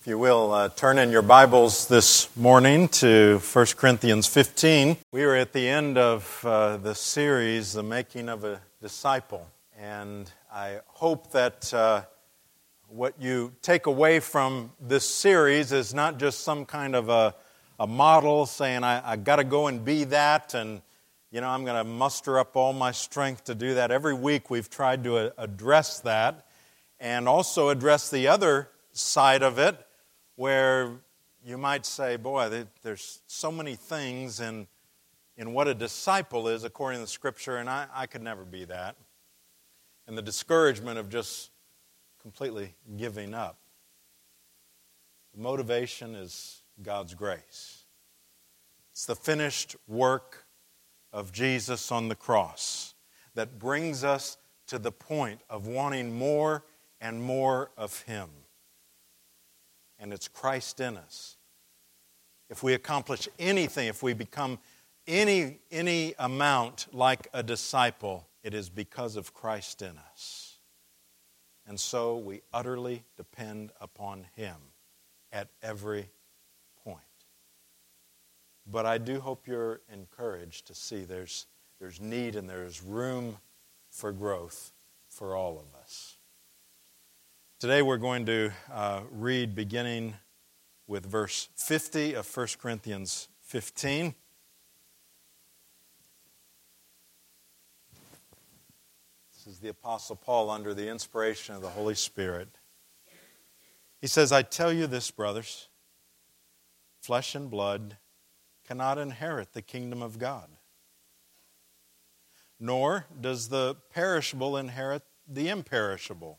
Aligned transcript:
If 0.00 0.06
you 0.06 0.16
will, 0.16 0.50
uh, 0.54 0.70
turn 0.70 0.96
in 0.96 1.10
your 1.10 1.20
Bibles 1.20 1.86
this 1.86 2.34
morning 2.34 2.88
to 2.88 3.38
1 3.52 3.66
Corinthians 3.76 4.26
15. 4.26 4.96
We 5.12 5.24
are 5.24 5.34
at 5.34 5.52
the 5.52 5.68
end 5.68 5.98
of 5.98 6.42
uh, 6.42 6.78
the 6.78 6.94
series, 6.94 7.74
The 7.74 7.82
Making 7.82 8.30
of 8.30 8.44
a 8.44 8.62
Disciple. 8.80 9.46
And 9.78 10.32
I 10.50 10.78
hope 10.86 11.32
that 11.32 11.74
uh, 11.74 12.04
what 12.88 13.12
you 13.20 13.52
take 13.60 13.84
away 13.84 14.20
from 14.20 14.72
this 14.80 15.06
series 15.06 15.70
is 15.70 15.92
not 15.92 16.18
just 16.18 16.44
some 16.44 16.64
kind 16.64 16.96
of 16.96 17.10
a, 17.10 17.34
a 17.78 17.86
model 17.86 18.46
saying, 18.46 18.82
I, 18.82 19.06
I 19.06 19.16
got 19.16 19.36
to 19.36 19.44
go 19.44 19.66
and 19.66 19.84
be 19.84 20.04
that, 20.04 20.54
and 20.54 20.80
you 21.30 21.42
know, 21.42 21.48
I'm 21.50 21.66
going 21.66 21.76
to 21.76 21.84
muster 21.84 22.38
up 22.38 22.56
all 22.56 22.72
my 22.72 22.92
strength 22.92 23.44
to 23.44 23.54
do 23.54 23.74
that. 23.74 23.90
Every 23.90 24.14
week 24.14 24.48
we've 24.48 24.70
tried 24.70 25.04
to 25.04 25.18
uh, 25.18 25.30
address 25.36 26.00
that 26.00 26.46
and 26.98 27.28
also 27.28 27.68
address 27.68 28.08
the 28.08 28.28
other 28.28 28.70
side 28.94 29.42
of 29.42 29.58
it 29.58 29.86
where 30.40 30.92
you 31.44 31.58
might 31.58 31.84
say, 31.84 32.16
boy, 32.16 32.64
there's 32.80 33.20
so 33.26 33.52
many 33.52 33.74
things 33.74 34.40
in, 34.40 34.66
in 35.36 35.52
what 35.52 35.68
a 35.68 35.74
disciple 35.74 36.48
is 36.48 36.64
according 36.64 36.96
to 36.96 37.02
the 37.02 37.10
scripture, 37.10 37.58
and 37.58 37.68
I, 37.68 37.86
I 37.94 38.06
could 38.06 38.22
never 38.22 38.46
be 38.46 38.64
that. 38.64 38.96
And 40.06 40.16
the 40.16 40.22
discouragement 40.22 40.98
of 40.98 41.10
just 41.10 41.50
completely 42.22 42.74
giving 42.96 43.34
up. 43.34 43.58
The 45.34 45.42
motivation 45.42 46.14
is 46.14 46.62
God's 46.82 47.12
grace. 47.12 47.84
It's 48.92 49.04
the 49.04 49.16
finished 49.16 49.76
work 49.86 50.46
of 51.12 51.32
Jesus 51.32 51.92
on 51.92 52.08
the 52.08 52.16
cross 52.16 52.94
that 53.34 53.58
brings 53.58 54.04
us 54.04 54.38
to 54.68 54.78
the 54.78 54.90
point 54.90 55.42
of 55.50 55.66
wanting 55.66 56.18
more 56.18 56.64
and 56.98 57.22
more 57.22 57.72
of 57.76 58.00
Him 58.04 58.30
and 60.00 60.12
it's 60.12 60.26
Christ 60.26 60.80
in 60.80 60.96
us. 60.96 61.36
If 62.48 62.62
we 62.62 62.74
accomplish 62.74 63.28
anything, 63.38 63.86
if 63.86 64.02
we 64.02 64.14
become 64.14 64.58
any, 65.06 65.58
any 65.70 66.14
amount 66.18 66.86
like 66.92 67.28
a 67.32 67.42
disciple, 67.42 68.26
it 68.42 68.54
is 68.54 68.68
because 68.68 69.16
of 69.16 69.34
Christ 69.34 69.82
in 69.82 69.96
us. 70.10 70.58
And 71.66 71.78
so 71.78 72.16
we 72.16 72.40
utterly 72.52 73.04
depend 73.16 73.70
upon 73.80 74.26
Him 74.34 74.56
at 75.30 75.48
every 75.62 76.08
point. 76.82 76.98
But 78.66 78.86
I 78.86 78.98
do 78.98 79.20
hope 79.20 79.46
you're 79.46 79.80
encouraged 79.92 80.66
to 80.68 80.74
see 80.74 81.04
there's, 81.04 81.46
there's 81.78 82.00
need 82.00 82.34
and 82.34 82.48
there's 82.48 82.82
room 82.82 83.36
for 83.90 84.10
growth 84.10 84.72
for 85.08 85.36
all 85.36 85.58
of 85.58 85.80
us. 85.80 86.16
Today 87.60 87.82
we're 87.82 87.98
going 87.98 88.24
to 88.24 88.52
uh, 88.72 89.02
read 89.10 89.54
beginning 89.54 90.14
with 90.86 91.04
verse 91.04 91.50
50 91.56 92.14
of 92.14 92.26
1 92.34 92.46
Corinthians 92.58 93.28
15. 93.42 94.14
This 99.34 99.46
is 99.46 99.58
the 99.58 99.68
Apostle 99.68 100.16
Paul 100.16 100.48
under 100.48 100.72
the 100.72 100.88
inspiration 100.88 101.54
of 101.54 101.60
the 101.60 101.68
Holy 101.68 101.94
Spirit. 101.94 102.48
He 104.00 104.06
says, 104.06 104.32
I 104.32 104.40
tell 104.40 104.72
you 104.72 104.86
this, 104.86 105.10
brothers 105.10 105.68
flesh 107.02 107.34
and 107.34 107.50
blood 107.50 107.98
cannot 108.66 108.96
inherit 108.96 109.52
the 109.52 109.60
kingdom 109.60 110.00
of 110.00 110.18
God, 110.18 110.48
nor 112.58 113.04
does 113.20 113.50
the 113.50 113.76
perishable 113.92 114.56
inherit 114.56 115.02
the 115.28 115.50
imperishable. 115.50 116.38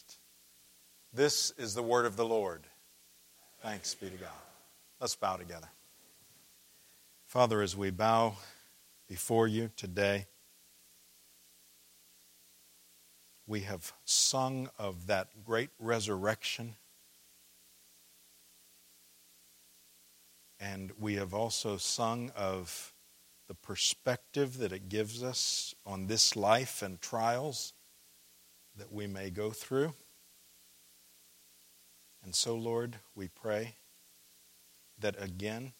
This 1.13 1.51
is 1.57 1.73
the 1.73 1.83
word 1.83 2.05
of 2.05 2.15
the 2.15 2.23
Lord. 2.23 2.61
Thanks 3.61 3.93
be 3.93 4.09
to 4.09 4.15
God. 4.15 4.29
Let's 5.01 5.13
bow 5.13 5.35
together. 5.35 5.67
Father, 7.25 7.61
as 7.61 7.75
we 7.75 7.89
bow 7.89 8.35
before 9.09 9.45
you 9.45 9.71
today, 9.75 10.27
we 13.45 13.59
have 13.61 13.91
sung 14.05 14.69
of 14.79 15.07
that 15.07 15.43
great 15.43 15.71
resurrection. 15.79 16.75
And 20.61 20.93
we 20.97 21.15
have 21.15 21.33
also 21.33 21.75
sung 21.75 22.31
of 22.37 22.93
the 23.49 23.55
perspective 23.55 24.59
that 24.59 24.71
it 24.71 24.87
gives 24.87 25.21
us 25.21 25.75
on 25.85 26.07
this 26.07 26.37
life 26.37 26.81
and 26.81 27.01
trials 27.01 27.73
that 28.77 28.93
we 28.93 29.07
may 29.07 29.29
go 29.29 29.49
through. 29.49 29.93
And 32.23 32.35
so, 32.35 32.55
Lord, 32.55 32.97
we 33.15 33.27
pray 33.27 33.75
that 34.99 35.21
again 35.21 35.73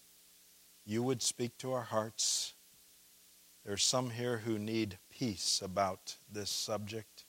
you 0.86 1.04
would 1.04 1.22
speak 1.22 1.58
to 1.60 1.74
our 1.74 1.84
hearts. 1.84 2.54
There 3.64 3.74
are 3.74 3.78
some 3.78 4.10
here 4.10 4.40
who 4.40 4.58
need 4.58 4.98
peace 5.12 5.62
about 5.64 6.16
this 6.32 6.50
subject, 6.50 7.26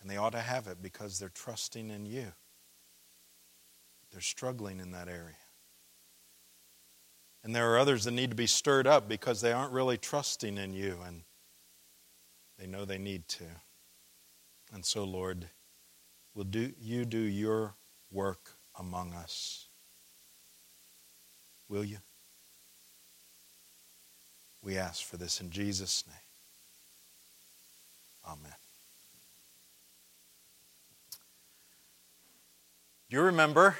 and 0.00 0.10
they 0.10 0.18
ought 0.18 0.32
to 0.32 0.40
have 0.40 0.66
it 0.66 0.82
because 0.82 1.18
they're 1.18 1.30
trusting 1.30 1.90
in 1.90 2.04
you. 2.04 2.32
They're 4.12 4.20
struggling 4.20 4.80
in 4.80 4.92
that 4.92 5.08
area. 5.08 5.36
And 7.42 7.56
there 7.56 7.72
are 7.72 7.78
others 7.78 8.04
that 8.04 8.10
need 8.10 8.30
to 8.30 8.36
be 8.36 8.46
stirred 8.46 8.86
up 8.86 9.08
because 9.08 9.40
they 9.40 9.52
aren't 9.52 9.72
really 9.72 9.96
trusting 9.96 10.58
in 10.58 10.74
you 10.74 10.98
and 11.06 11.22
they 12.58 12.66
know 12.66 12.84
they 12.84 12.98
need 12.98 13.26
to. 13.28 13.44
And 14.72 14.84
so, 14.84 15.04
Lord, 15.04 15.48
will 16.40 16.44
do, 16.46 16.72
you 16.80 17.04
do 17.04 17.18
your 17.18 17.74
work 18.10 18.52
among 18.78 19.12
us. 19.12 19.66
Will 21.68 21.84
you? 21.84 21.98
We 24.62 24.78
ask 24.78 25.04
for 25.04 25.18
this 25.18 25.42
in 25.42 25.50
Jesus' 25.50 26.02
name. 26.06 26.16
Amen. 28.26 28.54
You 33.10 33.20
remember 33.20 33.76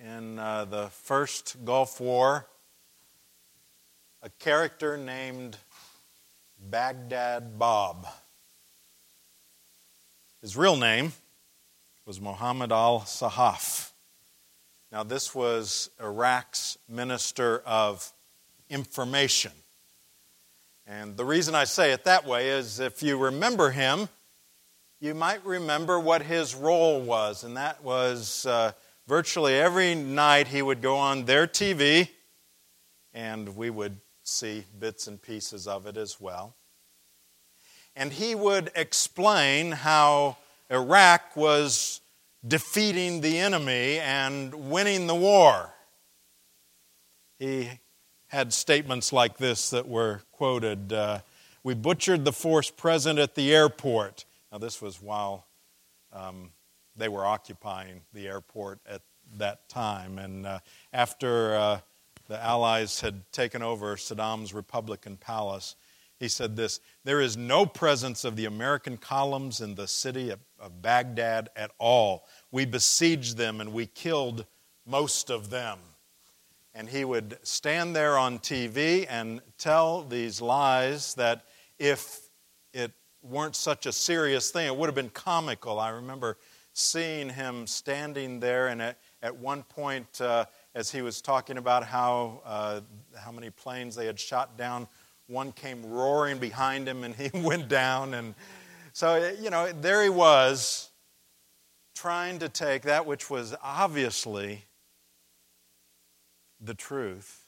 in 0.00 0.38
uh, 0.38 0.66
the 0.66 0.90
first 0.90 1.64
Gulf 1.64 2.00
War 2.00 2.46
a 4.22 4.30
character 4.38 4.96
named 4.96 5.56
Baghdad 6.60 7.58
Bob? 7.58 8.06
His 10.40 10.56
real 10.56 10.76
name 10.76 11.12
was 12.06 12.20
Muhammad 12.20 12.70
al 12.70 13.00
Sahaf. 13.00 13.92
Now, 14.92 15.02
this 15.02 15.34
was 15.34 15.90
Iraq's 15.98 16.76
minister 16.88 17.62
of 17.64 18.12
information. 18.68 19.52
And 20.86 21.16
the 21.16 21.24
reason 21.24 21.54
I 21.54 21.64
say 21.64 21.92
it 21.92 22.04
that 22.04 22.26
way 22.26 22.50
is 22.50 22.78
if 22.78 23.02
you 23.02 23.16
remember 23.16 23.70
him, 23.70 24.08
you 25.00 25.14
might 25.14 25.44
remember 25.46 25.98
what 25.98 26.22
his 26.22 26.54
role 26.54 27.00
was, 27.00 27.42
and 27.42 27.56
that 27.56 27.82
was 27.82 28.44
uh, 28.44 28.72
virtually 29.06 29.54
every 29.54 29.94
night 29.94 30.48
he 30.48 30.60
would 30.60 30.82
go 30.82 30.96
on 30.96 31.24
their 31.24 31.46
TV, 31.46 32.10
and 33.14 33.56
we 33.56 33.70
would 33.70 33.96
see 34.22 34.64
bits 34.78 35.06
and 35.06 35.20
pieces 35.20 35.66
of 35.66 35.86
it 35.86 35.96
as 35.96 36.20
well. 36.20 36.54
And 37.96 38.12
he 38.12 38.34
would 38.34 38.70
explain 38.74 39.72
how 39.72 40.36
Iraq 40.70 41.36
was 41.36 42.00
defeating 42.46 43.20
the 43.20 43.38
enemy 43.38 43.98
and 43.98 44.70
winning 44.70 45.06
the 45.06 45.14
war. 45.14 45.72
He 47.38 47.70
had 48.28 48.52
statements 48.52 49.12
like 49.12 49.38
this 49.38 49.70
that 49.70 49.88
were 49.88 50.22
quoted. 50.32 50.92
Uh, 50.92 51.20
we 51.62 51.74
butchered 51.74 52.24
the 52.24 52.32
force 52.32 52.70
present 52.70 53.18
at 53.18 53.34
the 53.34 53.54
airport. 53.54 54.24
Now, 54.50 54.58
this 54.58 54.80
was 54.82 55.00
while 55.00 55.46
um, 56.12 56.50
they 56.96 57.08
were 57.08 57.24
occupying 57.24 58.02
the 58.12 58.26
airport 58.26 58.80
at 58.88 59.02
that 59.38 59.68
time. 59.68 60.18
And 60.18 60.46
uh, 60.46 60.58
after 60.92 61.56
uh, 61.56 61.80
the 62.28 62.42
Allies 62.42 63.00
had 63.00 63.30
taken 63.32 63.62
over 63.62 63.96
Saddam's 63.96 64.54
Republican 64.54 65.16
palace, 65.16 65.76
he 66.18 66.28
said 66.28 66.56
this 66.56 66.80
There 67.04 67.20
is 67.20 67.36
no 67.36 67.66
presence 67.66 68.24
of 68.24 68.36
the 68.36 68.44
American 68.44 68.96
columns 68.96 69.60
in 69.60 69.74
the 69.74 69.88
city 69.88 70.30
of, 70.64 70.82
Baghdad 70.82 71.50
at 71.56 71.70
all. 71.78 72.26
We 72.50 72.64
besieged 72.64 73.36
them 73.36 73.60
and 73.60 73.72
we 73.72 73.86
killed 73.86 74.46
most 74.86 75.30
of 75.30 75.50
them. 75.50 75.78
And 76.74 76.88
he 76.88 77.04
would 77.04 77.38
stand 77.42 77.94
there 77.94 78.18
on 78.18 78.38
TV 78.40 79.06
and 79.08 79.40
tell 79.58 80.02
these 80.02 80.40
lies 80.40 81.14
that 81.14 81.44
if 81.78 82.28
it 82.72 82.92
weren't 83.22 83.54
such 83.54 83.86
a 83.86 83.92
serious 83.92 84.50
thing, 84.50 84.66
it 84.66 84.76
would 84.76 84.86
have 84.86 84.94
been 84.94 85.10
comical. 85.10 85.78
I 85.78 85.90
remember 85.90 86.36
seeing 86.72 87.30
him 87.30 87.66
standing 87.68 88.40
there, 88.40 88.68
and 88.68 88.82
at, 88.82 88.98
at 89.22 89.36
one 89.36 89.62
point, 89.62 90.20
uh, 90.20 90.44
as 90.74 90.90
he 90.90 91.02
was 91.02 91.22
talking 91.22 91.56
about 91.56 91.84
how, 91.84 92.42
uh, 92.44 92.80
how 93.16 93.30
many 93.30 93.50
planes 93.50 93.94
they 93.94 94.06
had 94.06 94.18
shot 94.18 94.58
down, 94.58 94.88
one 95.26 95.52
came 95.52 95.84
roaring 95.86 96.38
behind 96.38 96.88
him 96.88 97.04
and 97.04 97.14
he 97.14 97.30
went 97.40 97.68
down. 97.68 98.14
And 98.14 98.34
so, 98.94 99.34
you 99.40 99.50
know, 99.50 99.70
there 99.72 100.02
he 100.02 100.08
was 100.08 100.88
trying 101.94 102.38
to 102.38 102.48
take 102.48 102.82
that 102.82 103.04
which 103.04 103.28
was 103.28 103.54
obviously 103.62 104.64
the 106.60 106.74
truth 106.74 107.44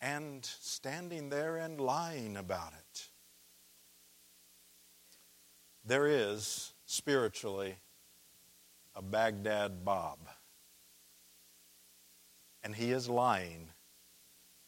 and 0.00 0.44
standing 0.44 1.28
there 1.28 1.56
and 1.56 1.80
lying 1.80 2.36
about 2.36 2.72
it. 2.72 3.08
There 5.84 6.06
is 6.06 6.72
spiritually 6.86 7.74
a 8.94 9.02
Baghdad 9.02 9.84
Bob. 9.84 10.18
And 12.62 12.76
he 12.76 12.92
is 12.92 13.08
lying 13.08 13.70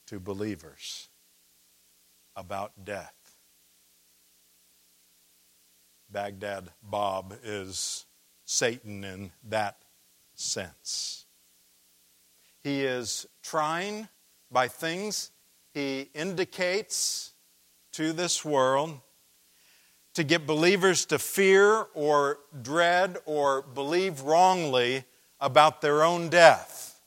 to 0.06 0.18
believers 0.18 1.08
about 2.34 2.72
death. 2.84 3.23
Baghdad 6.14 6.70
Bob 6.80 7.34
is 7.42 8.06
Satan 8.44 9.02
in 9.02 9.32
that 9.48 9.78
sense. 10.36 11.26
He 12.62 12.84
is 12.84 13.26
trying 13.42 14.08
by 14.48 14.68
things 14.68 15.32
he 15.72 16.08
indicates 16.14 17.32
to 17.94 18.12
this 18.12 18.44
world 18.44 19.00
to 20.14 20.22
get 20.22 20.46
believers 20.46 21.04
to 21.06 21.18
fear 21.18 21.88
or 21.94 22.38
dread 22.62 23.18
or 23.26 23.62
believe 23.62 24.20
wrongly 24.20 25.02
about 25.40 25.80
their 25.80 26.04
own 26.04 26.28
death. 26.28 27.00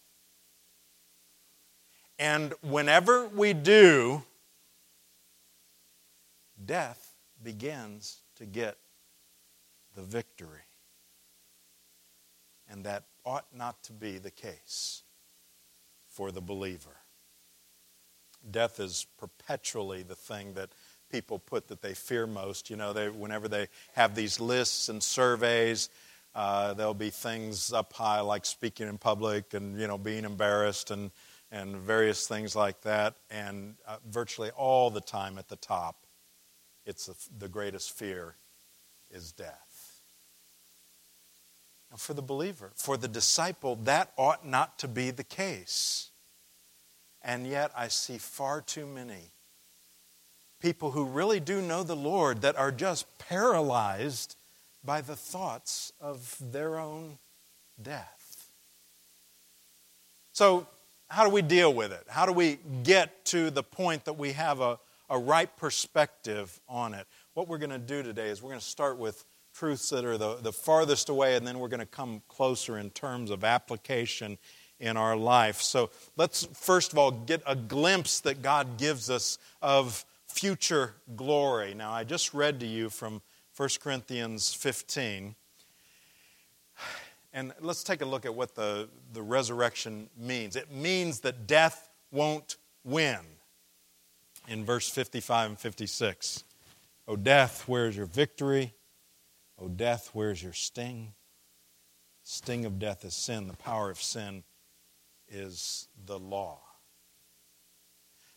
And 2.19 2.54
whenever 2.62 3.30
we 3.30 3.54
do, 3.54 4.24
death 6.65 7.13
begins 7.42 8.18
to 8.36 8.45
get 8.45 8.77
the 9.97 10.03
victory. 10.03 10.61
And 12.69 12.85
that 12.85 13.05
ought 13.25 13.47
not 13.53 13.83
to 13.85 13.94
be 13.94 14.19
the 14.19 14.31
case 14.31 15.01
for 16.07 16.31
the 16.31 16.39
believer. 16.39 16.97
Death 18.49 18.79
is 18.79 19.07
perpetually 19.17 20.03
the 20.03 20.15
thing 20.15 20.53
that 20.53 20.69
people 21.11 21.39
put 21.39 21.67
that 21.69 21.81
they 21.81 21.95
fear 21.95 22.27
most. 22.27 22.69
You 22.69 22.75
know, 22.75 22.94
they, 22.94 23.09
whenever 23.09 23.47
they 23.47 23.69
have 23.94 24.13
these 24.13 24.39
lists 24.39 24.88
and 24.88 25.01
surveys, 25.01 25.89
uh, 26.35 26.75
there'll 26.75 26.94
be 26.94 27.09
things 27.09 27.73
up 27.73 27.91
high 27.91 28.19
like 28.19 28.45
speaking 28.45 28.88
in 28.88 28.99
public 28.99 29.55
and, 29.55 29.79
you 29.79 29.88
know, 29.88 29.97
being 29.97 30.25
embarrassed 30.25 30.91
and, 30.91 31.09
and 31.51 31.75
various 31.77 32.27
things 32.27 32.55
like 32.55 32.81
that. 32.81 33.15
And 33.31 33.75
uh, 33.88 33.97
virtually 34.07 34.51
all 34.51 34.91
the 34.91 35.01
time 35.01 35.39
at 35.39 35.47
the 35.47 35.55
top, 35.55 36.05
it's 36.85 37.07
the, 37.07 37.15
the 37.39 37.49
greatest 37.49 37.97
fear 37.97 38.35
is 39.09 39.31
death. 39.31 39.67
Now, 41.92 41.98
for 41.98 42.13
the 42.13 42.22
believer, 42.22 42.72
for 42.75 42.98
the 42.98 43.07
disciple, 43.07 43.75
that 43.84 44.12
ought 44.18 44.45
not 44.45 44.78
to 44.80 44.88
be 44.88 45.12
the 45.12 45.24
case. 45.24 46.10
And 47.22 47.48
yet, 47.48 47.72
I 47.75 47.88
see 47.88 48.18
far 48.18 48.62
too 48.62 48.86
many 48.86 49.31
people 50.60 50.92
who 50.92 51.06
really 51.06 51.39
do 51.39 51.62
know 51.62 51.84
the 51.84 51.95
Lord 51.95 52.42
that 52.42 52.56
are 52.56 52.72
just 52.72 53.06
paralyzed 53.19 54.36
by 54.84 55.01
the 55.01 55.16
thoughts 55.16 55.92
of 56.00 56.36
their 56.51 56.80
own 56.80 57.18
death. 57.81 58.50
So, 60.33 60.68
how 61.10 61.24
do 61.24 61.30
we 61.30 61.42
deal 61.42 61.74
with 61.74 61.92
it? 61.92 62.04
How 62.10 62.25
do 62.25 62.33
we 62.33 62.60
get 62.83 63.25
to 63.25 63.50
the 63.50 63.63
point 63.63 64.06
that 64.06 64.13
we 64.13 64.33
have 64.33 64.60
a, 64.60 64.78
a 65.10 65.18
right 65.18 65.56
perspective 65.57 66.60
on 66.68 66.94
it? 66.94 67.07
What 67.33 67.48
we're 67.48 67.57
going 67.60 67.69
to 67.69 67.78
do 67.78 68.04
today 68.04 68.28
is 68.28 68.42
we're 68.42 68.50
going 68.50 68.60
to 68.60 68.66
start 68.66 68.98
with 68.98 69.24
truths 69.57 69.89
that 69.89 70.06
are 70.06 70.18
the, 70.18 70.36
the 70.36 70.51
farthest 70.51 71.09
away, 71.09 71.36
and 71.36 71.45
then 71.48 71.57
we're 71.57 71.68
going 71.68 71.80
to 71.80 71.86
come 71.86 72.21
closer 72.27 72.77
in 72.77 72.92
terms 72.92 73.31
of 73.31 73.44
application 73.44 74.38
in 74.80 74.98
our 74.98 75.15
life. 75.15 75.62
So 75.62 75.89
let's 76.15 76.45
first 76.54 76.94
of 76.94 77.00
all 77.00 77.09
get 77.09 77.42
a 77.48 77.56
glimpse 77.56 78.19
that 78.21 78.44
God 78.44 78.77
gives 78.77 79.09
us 79.09 79.39
of 79.62 80.06
future 80.27 80.94
glory. 81.15 81.74
Now, 81.74 81.92
I 81.92 82.04
just 82.04 82.33
read 82.33 82.59
to 82.59 82.68
you 82.68 82.89
from 82.89 83.21
1 83.56 83.69
Corinthians 83.81 84.54
15. 84.54 85.33
And 87.33 87.54
let's 87.59 87.83
take 87.83 88.01
a 88.01 88.06
look 88.06 88.25
at 88.25 88.36
what 88.36 88.54
the, 88.54 88.88
the 89.13 89.24
resurrection 89.24 90.09
means. 90.15 90.56
It 90.56 90.71
means 90.71 91.21
that 91.21 91.48
death 91.48 91.89
won't 92.12 92.57
win. 92.83 93.19
In 94.48 94.63
verse 94.63 94.89
55 94.89 95.50
and 95.50 95.59
56. 95.59 96.44
O 97.07 97.15
death, 97.15 97.63
where's 97.68 97.98
your 97.98 98.06
victory? 98.06 98.74
O 99.59 99.68
death, 99.68 100.12
where's 100.13 100.42
your 100.42 100.54
sting? 100.54 101.13
Sting 102.24 102.65
of 102.65 102.77
death 102.77 103.06
is 103.06 103.15
sin. 103.15 103.48
The 103.48 103.57
power 103.57 103.89
of 103.89 104.01
sin 104.01 104.44
is 105.27 105.88
the 106.06 106.19
law. 106.19 106.59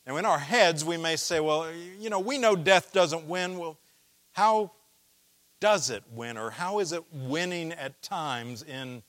Now, 0.06 0.16
in 0.16 0.24
our 0.24 0.38
heads, 0.38 0.84
we 0.84 0.96
may 0.96 1.16
say, 1.16 1.40
well, 1.40 1.70
you 2.00 2.08
know, 2.08 2.20
we 2.20 2.38
know 2.38 2.56
death 2.56 2.92
doesn't 2.92 3.26
win. 3.26 3.58
Well, 3.58 3.78
how 4.32 4.72
does 5.60 5.90
it 5.90 6.02
win, 6.12 6.38
or 6.38 6.50
how 6.50 6.78
is 6.78 6.92
it 6.92 7.04
winning 7.12 7.72
at 7.72 8.00
times 8.00 8.62
in 8.62 9.02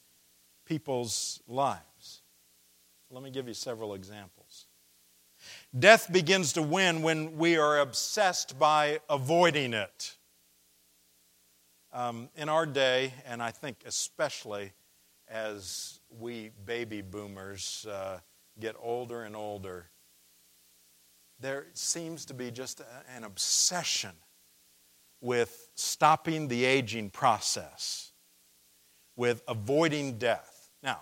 people's 0.65 1.41
lives? 1.48 2.22
Let 3.10 3.24
me 3.24 3.32
give 3.32 3.48
you 3.48 3.53
several 3.53 3.94
examples. 3.94 4.65
Death 5.77 6.12
begins 6.12 6.53
to 6.53 6.62
win 6.62 7.01
when 7.01 7.38
we 7.38 7.58
are 7.58 7.80
obsessed 7.80 8.60
by 8.60 9.00
avoiding 9.10 9.74
it. 9.74 10.18
Um, 11.93 12.29
in 12.38 12.48
our 12.48 12.65
day, 12.65 13.13
and 13.25 13.43
I 13.43 13.51
think 13.51 13.83
especially 13.86 14.71
as 15.27 16.00
we 16.19 16.51
baby 16.65 17.01
boomers 17.01 17.86
uh, 17.89 18.19
get 18.60 18.75
older 18.79 19.24
and 19.24 19.36
older, 19.36 19.89
there 21.41 21.67
seems 21.74 22.25
to 22.25 22.33
be 22.33 22.50
just 22.50 22.79
a, 22.79 22.86
an 23.13 23.25
obsession 23.25 24.12
with 25.19 25.69
stopping 25.75 26.48
the 26.48 26.63
aging 26.63 27.10
process, 27.10 28.13
with 29.17 29.43
avoiding 29.48 30.17
death. 30.17 30.69
Now, 30.81 31.01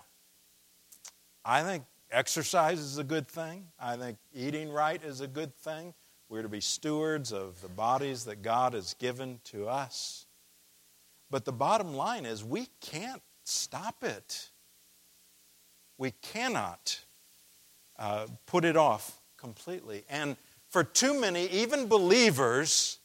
I 1.44 1.62
think 1.62 1.84
exercise 2.10 2.80
is 2.80 2.98
a 2.98 3.04
good 3.04 3.28
thing. 3.28 3.66
I 3.78 3.96
think 3.96 4.18
eating 4.34 4.70
right 4.70 5.02
is 5.02 5.20
a 5.20 5.28
good 5.28 5.54
thing. 5.54 5.94
We're 6.28 6.42
to 6.42 6.48
be 6.48 6.60
stewards 6.60 7.32
of 7.32 7.60
the 7.62 7.68
bodies 7.68 8.24
that 8.24 8.42
God 8.42 8.74
has 8.74 8.94
given 8.94 9.40
to 9.44 9.68
us. 9.68 10.26
But 11.30 11.44
the 11.44 11.52
bottom 11.52 11.94
line 11.94 12.26
is 12.26 12.44
we 12.44 12.68
can't 12.80 13.22
stop 13.44 14.02
it. 14.02 14.50
We 15.96 16.12
cannot 16.22 17.00
uh, 17.98 18.26
put 18.46 18.64
it 18.64 18.76
off 18.76 19.20
completely. 19.36 20.04
And 20.08 20.36
for 20.68 20.82
too 20.82 21.18
many, 21.18 21.46
even 21.48 21.86
believers, 21.86 22.98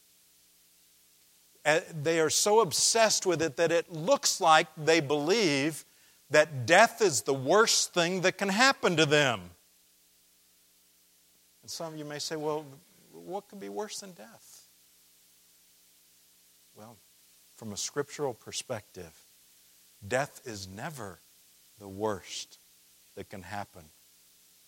eh, 1.65 1.82
they 2.01 2.20
are 2.20 2.29
so 2.29 2.62
obsessed 2.62 3.25
with 3.25 3.41
it 3.41 3.58
that 3.58 3.72
it 3.72 3.91
looks 3.91 4.41
like 4.41 4.67
they 4.77 5.01
believe 5.01 5.86
that 6.29 6.65
death 6.65 7.01
is 7.01 7.22
the 7.22 7.34
worst 7.34 7.94
thing 7.94 8.22
that 8.22 8.38
can 8.38 8.50
happen 8.50 8.96
to 8.98 9.05
them. 9.05 9.41
And 11.62 11.70
some 11.70 11.94
of 11.94 12.00
you 12.00 12.05
may 12.05 12.20
say, 12.20 12.36
well, 12.36 12.65
what 13.12 13.48
could 13.48 13.60
be 13.60 13.70
worse 13.70 14.00
than 14.00 14.12
death? 14.12 14.67
Well, 16.75 16.98
from 17.55 17.71
a 17.71 17.77
scriptural 17.77 18.33
perspective, 18.33 19.13
death 20.05 20.41
is 20.45 20.67
never 20.67 21.19
the 21.79 21.88
worst 21.88 22.59
that 23.15 23.29
can 23.29 23.43
happen 23.43 23.83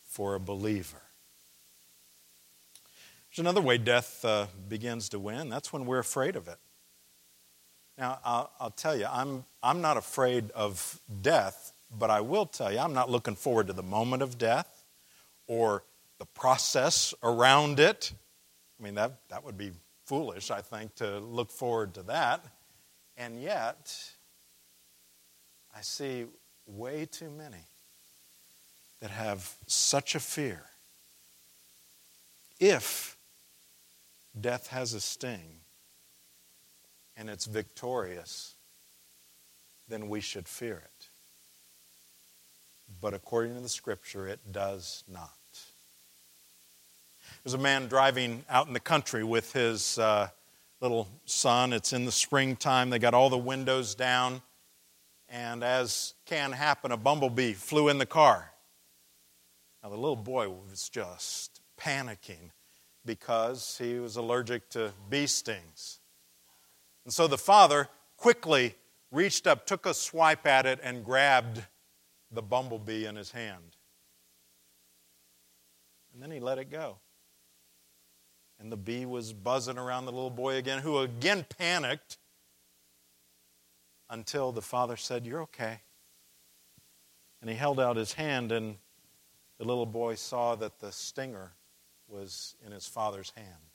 for 0.03 0.35
a 0.35 0.39
believer. 0.39 1.01
There's 3.29 3.39
another 3.39 3.61
way 3.61 3.77
death 3.77 4.23
uh, 4.25 4.47
begins 4.67 5.09
to 5.09 5.19
win. 5.19 5.49
That's 5.49 5.71
when 5.71 5.85
we're 5.85 5.99
afraid 5.99 6.35
of 6.35 6.47
it. 6.47 6.57
Now, 7.97 8.19
I'll, 8.23 8.51
I'll, 8.59 8.71
tell 8.71 8.95
you, 8.95 9.07
I'm, 9.11 9.43
I'm 9.61 9.81
not 9.81 9.97
afraid 9.97 10.51
of 10.51 10.99
death, 11.21 11.73
but 11.97 12.09
I 12.09 12.21
will 12.21 12.45
tell 12.45 12.71
you, 12.71 12.79
I'm 12.79 12.93
not 12.93 13.09
looking 13.09 13.35
forward 13.35 13.67
to 13.67 13.73
the 13.73 13.83
moment 13.83 14.21
of 14.21 14.37
death 14.37 14.83
or 15.47 15.83
the 16.19 16.25
process 16.25 17.13
around 17.23 17.79
it. 17.79 18.11
I 18.79 18.83
mean, 18.83 18.95
that, 18.95 19.19
that 19.29 19.43
would 19.43 19.57
be 19.57 19.71
foolish, 20.05 20.51
I 20.51 20.61
think, 20.61 20.95
to 20.95 21.19
look 21.19 21.51
forward 21.51 21.93
to 21.95 22.03
that. 22.03 22.43
And 23.17 23.41
yet, 23.41 24.11
I 25.75 25.81
see 25.81 26.25
way 26.67 27.05
too 27.05 27.29
many 27.29 27.65
that 29.01 29.09
have 29.09 29.55
such 29.65 30.15
a 30.15 30.19
fear. 30.19 30.63
If 32.59 33.17
death 34.39 34.67
has 34.67 34.93
a 34.93 35.01
sting 35.01 35.61
and 37.15 37.29
it's 37.29 37.45
victorious, 37.45 38.53
then 39.87 40.09
we 40.09 40.21
should 40.21 40.47
fear 40.47 40.77
it. 40.77 41.09
But 43.01 43.13
according 43.13 43.55
to 43.55 43.61
the 43.61 43.69
scripture, 43.69 44.27
it 44.27 44.51
does 44.51 45.03
not. 45.11 45.31
There's 47.43 47.53
a 47.53 47.59
man 47.59 47.87
driving 47.87 48.43
out 48.49 48.67
in 48.67 48.73
the 48.73 48.79
country 48.79 49.23
with 49.23 49.53
his 49.53 49.97
uh, 49.99 50.29
little 50.81 51.07
son. 51.25 51.73
It's 51.73 51.93
in 51.93 52.05
the 52.05 52.11
springtime. 52.11 52.89
They 52.89 52.99
got 52.99 53.13
all 53.13 53.29
the 53.29 53.37
windows 53.37 53.95
down. 53.95 54.41
And 55.29 55.63
as 55.63 56.13
can 56.25 56.51
happen, 56.51 56.91
a 56.91 56.97
bumblebee 56.97 57.53
flew 57.53 57.89
in 57.89 57.97
the 57.97 58.05
car. 58.05 58.51
Now, 59.83 59.89
the 59.89 59.95
little 59.95 60.15
boy 60.15 60.49
was 60.49 60.89
just 60.89 61.61
panicking 61.79 62.51
because 63.05 63.77
he 63.77 63.99
was 63.99 64.15
allergic 64.15 64.69
to 64.69 64.93
bee 65.09 65.27
stings. 65.27 65.99
And 67.05 67.13
so 67.13 67.27
the 67.27 67.37
father 67.37 67.87
quickly 68.17 68.75
reached 69.11 69.47
up, 69.47 69.65
took 69.65 69.85
a 69.85 69.93
swipe 69.93 70.45
at 70.45 70.65
it, 70.65 70.79
and 70.83 71.05
grabbed 71.05 71.63
the 72.31 72.41
bumblebee 72.41 73.05
in 73.05 73.15
his 73.15 73.31
hand. 73.31 73.77
And 76.13 76.21
then 76.21 76.31
he 76.31 76.39
let 76.39 76.57
it 76.57 76.69
go. 76.69 76.97
And 78.59 78.71
the 78.71 78.77
bee 78.77 79.05
was 79.05 79.33
buzzing 79.33 79.77
around 79.77 80.05
the 80.05 80.11
little 80.11 80.29
boy 80.29 80.55
again, 80.55 80.79
who 80.79 80.97
again 80.99 81.45
panicked 81.57 82.17
until 84.09 84.51
the 84.51 84.61
father 84.61 84.97
said, 84.97 85.25
You're 85.25 85.43
okay. 85.43 85.81
And 87.41 87.49
he 87.49 87.55
held 87.55 87.79
out 87.79 87.97
his 87.97 88.13
hand, 88.13 88.51
and 88.51 88.77
the 89.59 89.65
little 89.65 89.85
boy 89.85 90.15
saw 90.15 90.55
that 90.55 90.79
the 90.79 90.91
stinger 90.91 91.51
was 92.07 92.55
in 92.65 92.71
his 92.71 92.87
father's 92.87 93.31
hand. 93.31 93.71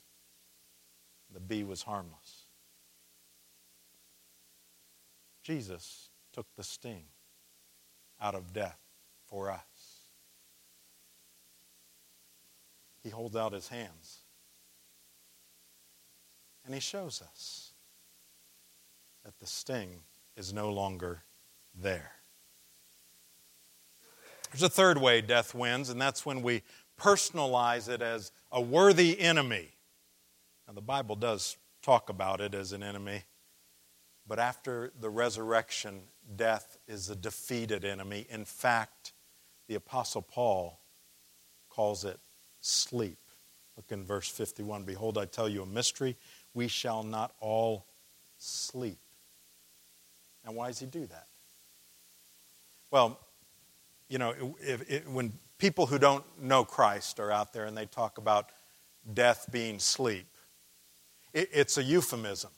The 1.33 1.39
bee 1.39 1.63
was 1.63 1.83
harmless. 1.83 2.45
Jesus 5.43 6.09
took 6.33 6.47
the 6.55 6.63
sting 6.63 7.05
out 8.21 8.35
of 8.35 8.53
death 8.53 8.79
for 9.25 9.49
us. 9.49 9.61
He 13.01 13.09
holds 13.09 13.35
out 13.35 13.53
his 13.53 13.67
hands 13.67 14.22
and 16.65 16.73
he 16.73 16.79
shows 16.79 17.21
us 17.21 17.73
that 19.23 19.39
the 19.39 19.47
sting 19.47 20.01
is 20.35 20.53
no 20.53 20.71
longer 20.71 21.23
there. 21.73 22.11
There's 24.51 24.63
a 24.63 24.69
third 24.69 24.99
way 24.99 25.21
death 25.21 25.55
wins, 25.55 25.89
and 25.89 25.99
that's 25.99 26.25
when 26.25 26.41
we 26.41 26.61
personalize 26.99 27.89
it 27.89 28.01
as 28.01 28.31
a 28.51 28.61
worthy 28.61 29.19
enemy. 29.19 29.71
Now, 30.67 30.73
the 30.73 30.81
Bible 30.81 31.15
does 31.15 31.57
talk 31.81 32.09
about 32.09 32.39
it 32.39 32.53
as 32.53 32.71
an 32.71 32.83
enemy, 32.83 33.23
but 34.27 34.39
after 34.39 34.91
the 34.99 35.09
resurrection, 35.09 36.03
death 36.35 36.77
is 36.87 37.09
a 37.09 37.15
defeated 37.15 37.83
enemy. 37.83 38.25
In 38.29 38.45
fact, 38.45 39.13
the 39.67 39.75
Apostle 39.75 40.21
Paul 40.21 40.79
calls 41.69 42.05
it 42.05 42.19
sleep. 42.61 43.17
Look 43.75 43.91
in 43.91 44.05
verse 44.05 44.29
51 44.29 44.83
Behold, 44.83 45.17
I 45.17 45.25
tell 45.25 45.49
you 45.49 45.63
a 45.63 45.65
mystery 45.65 46.15
we 46.53 46.67
shall 46.67 47.03
not 47.03 47.33
all 47.39 47.85
sleep. 48.37 48.97
Now, 50.45 50.51
why 50.51 50.67
does 50.67 50.79
he 50.79 50.85
do 50.85 51.05
that? 51.05 51.27
Well, 52.91 53.19
you 54.09 54.17
know, 54.19 54.55
if, 54.59 54.89
if, 54.89 55.07
when 55.07 55.33
people 55.57 55.87
who 55.87 55.97
don't 55.97 56.23
know 56.41 56.63
Christ 56.63 57.19
are 57.19 57.31
out 57.31 57.53
there 57.53 57.65
and 57.65 57.75
they 57.75 57.85
talk 57.85 58.17
about 58.17 58.49
death 59.13 59.47
being 59.51 59.79
sleep, 59.79 60.27
it, 61.33 61.49
it's 61.51 61.77
a 61.77 61.83
euphemism. 61.83 62.51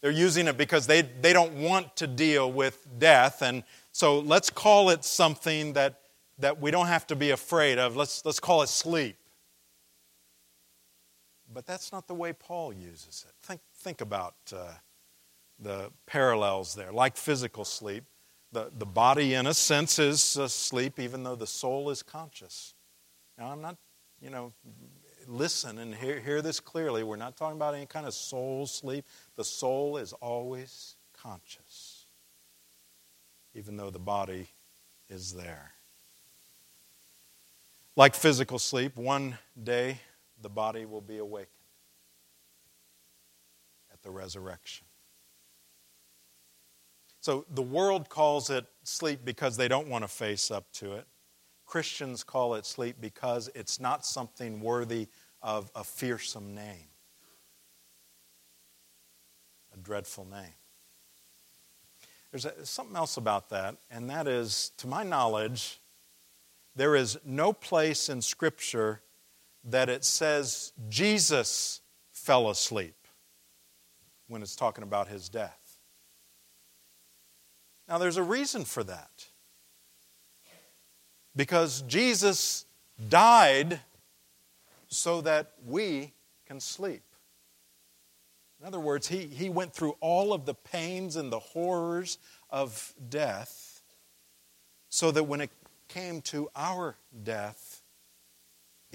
They're 0.00 0.10
using 0.10 0.46
it 0.46 0.56
because 0.56 0.86
they, 0.86 1.02
they 1.02 1.32
don't 1.32 1.54
want 1.54 1.96
to 1.96 2.06
deal 2.06 2.50
with 2.50 2.86
death. 2.98 3.42
And 3.42 3.64
so 3.92 4.20
let's 4.20 4.50
call 4.50 4.90
it 4.90 5.04
something 5.04 5.72
that, 5.72 6.00
that 6.38 6.60
we 6.60 6.70
don't 6.70 6.86
have 6.86 7.06
to 7.08 7.16
be 7.16 7.30
afraid 7.30 7.78
of. 7.78 7.96
Let's, 7.96 8.24
let's 8.24 8.38
call 8.38 8.62
it 8.62 8.68
sleep. 8.68 9.16
But 11.56 11.64
that's 11.64 11.90
not 11.90 12.06
the 12.06 12.12
way 12.12 12.34
Paul 12.34 12.74
uses 12.74 13.24
it. 13.26 13.34
Think, 13.40 13.62
think 13.76 14.02
about 14.02 14.34
uh, 14.54 14.72
the 15.58 15.90
parallels 16.04 16.74
there. 16.74 16.92
Like 16.92 17.16
physical 17.16 17.64
sleep, 17.64 18.04
the, 18.52 18.70
the 18.76 18.84
body, 18.84 19.32
in 19.32 19.46
a 19.46 19.54
sense, 19.54 19.98
is 19.98 20.36
asleep, 20.36 20.98
even 20.98 21.22
though 21.22 21.34
the 21.34 21.46
soul 21.46 21.88
is 21.88 22.02
conscious. 22.02 22.74
Now, 23.38 23.46
I'm 23.52 23.62
not, 23.62 23.78
you 24.20 24.28
know, 24.28 24.52
listen 25.26 25.78
and 25.78 25.94
hear, 25.94 26.20
hear 26.20 26.42
this 26.42 26.60
clearly. 26.60 27.02
We're 27.02 27.16
not 27.16 27.38
talking 27.38 27.56
about 27.56 27.74
any 27.74 27.86
kind 27.86 28.04
of 28.04 28.12
soul 28.12 28.66
sleep. 28.66 29.06
The 29.36 29.44
soul 29.44 29.96
is 29.96 30.12
always 30.12 30.96
conscious, 31.14 32.04
even 33.54 33.78
though 33.78 33.88
the 33.88 33.98
body 33.98 34.48
is 35.08 35.32
there. 35.32 35.72
Like 37.96 38.14
physical 38.14 38.58
sleep, 38.58 38.94
one 38.94 39.38
day 39.64 40.00
the 40.40 40.48
body 40.48 40.84
will 40.84 41.00
be 41.00 41.18
awakened 41.18 41.50
at 43.92 44.02
the 44.02 44.10
resurrection. 44.10 44.86
So 47.20 47.44
the 47.52 47.62
world 47.62 48.08
calls 48.08 48.50
it 48.50 48.66
sleep 48.84 49.20
because 49.24 49.56
they 49.56 49.66
don't 49.66 49.88
want 49.88 50.04
to 50.04 50.08
face 50.08 50.50
up 50.50 50.70
to 50.74 50.92
it. 50.92 51.06
Christians 51.64 52.22
call 52.22 52.54
it 52.54 52.64
sleep 52.64 52.96
because 53.00 53.50
it's 53.54 53.80
not 53.80 54.06
something 54.06 54.60
worthy 54.60 55.08
of 55.42 55.70
a 55.74 55.82
fearsome 55.82 56.54
name, 56.54 56.88
a 59.74 59.78
dreadful 59.78 60.24
name. 60.24 60.54
There's 62.30 62.44
a, 62.44 62.64
something 62.64 62.96
else 62.96 63.16
about 63.16 63.50
that, 63.50 63.76
and 63.90 64.08
that 64.10 64.28
is, 64.28 64.70
to 64.78 64.86
my 64.86 65.02
knowledge, 65.02 65.80
there 66.76 66.94
is 66.94 67.18
no 67.24 67.52
place 67.52 68.08
in 68.08 68.22
Scripture 68.22 69.00
that 69.66 69.88
it 69.88 70.04
says 70.04 70.72
Jesus 70.88 71.80
fell 72.12 72.50
asleep 72.50 72.94
when 74.28 74.42
it's 74.42 74.56
talking 74.56 74.84
about 74.84 75.08
his 75.08 75.28
death. 75.28 75.78
Now, 77.88 77.98
there's 77.98 78.16
a 78.16 78.22
reason 78.22 78.64
for 78.64 78.82
that. 78.84 79.26
Because 81.34 81.82
Jesus 81.82 82.66
died 83.08 83.80
so 84.88 85.20
that 85.20 85.52
we 85.64 86.12
can 86.46 86.60
sleep. 86.60 87.02
In 88.60 88.66
other 88.66 88.80
words, 88.80 89.08
he, 89.08 89.26
he 89.26 89.50
went 89.50 89.72
through 89.74 89.96
all 90.00 90.32
of 90.32 90.46
the 90.46 90.54
pains 90.54 91.16
and 91.16 91.30
the 91.30 91.38
horrors 91.38 92.18
of 92.50 92.94
death 93.08 93.82
so 94.88 95.10
that 95.10 95.24
when 95.24 95.42
it 95.42 95.50
came 95.88 96.22
to 96.22 96.48
our 96.56 96.96
death, 97.22 97.75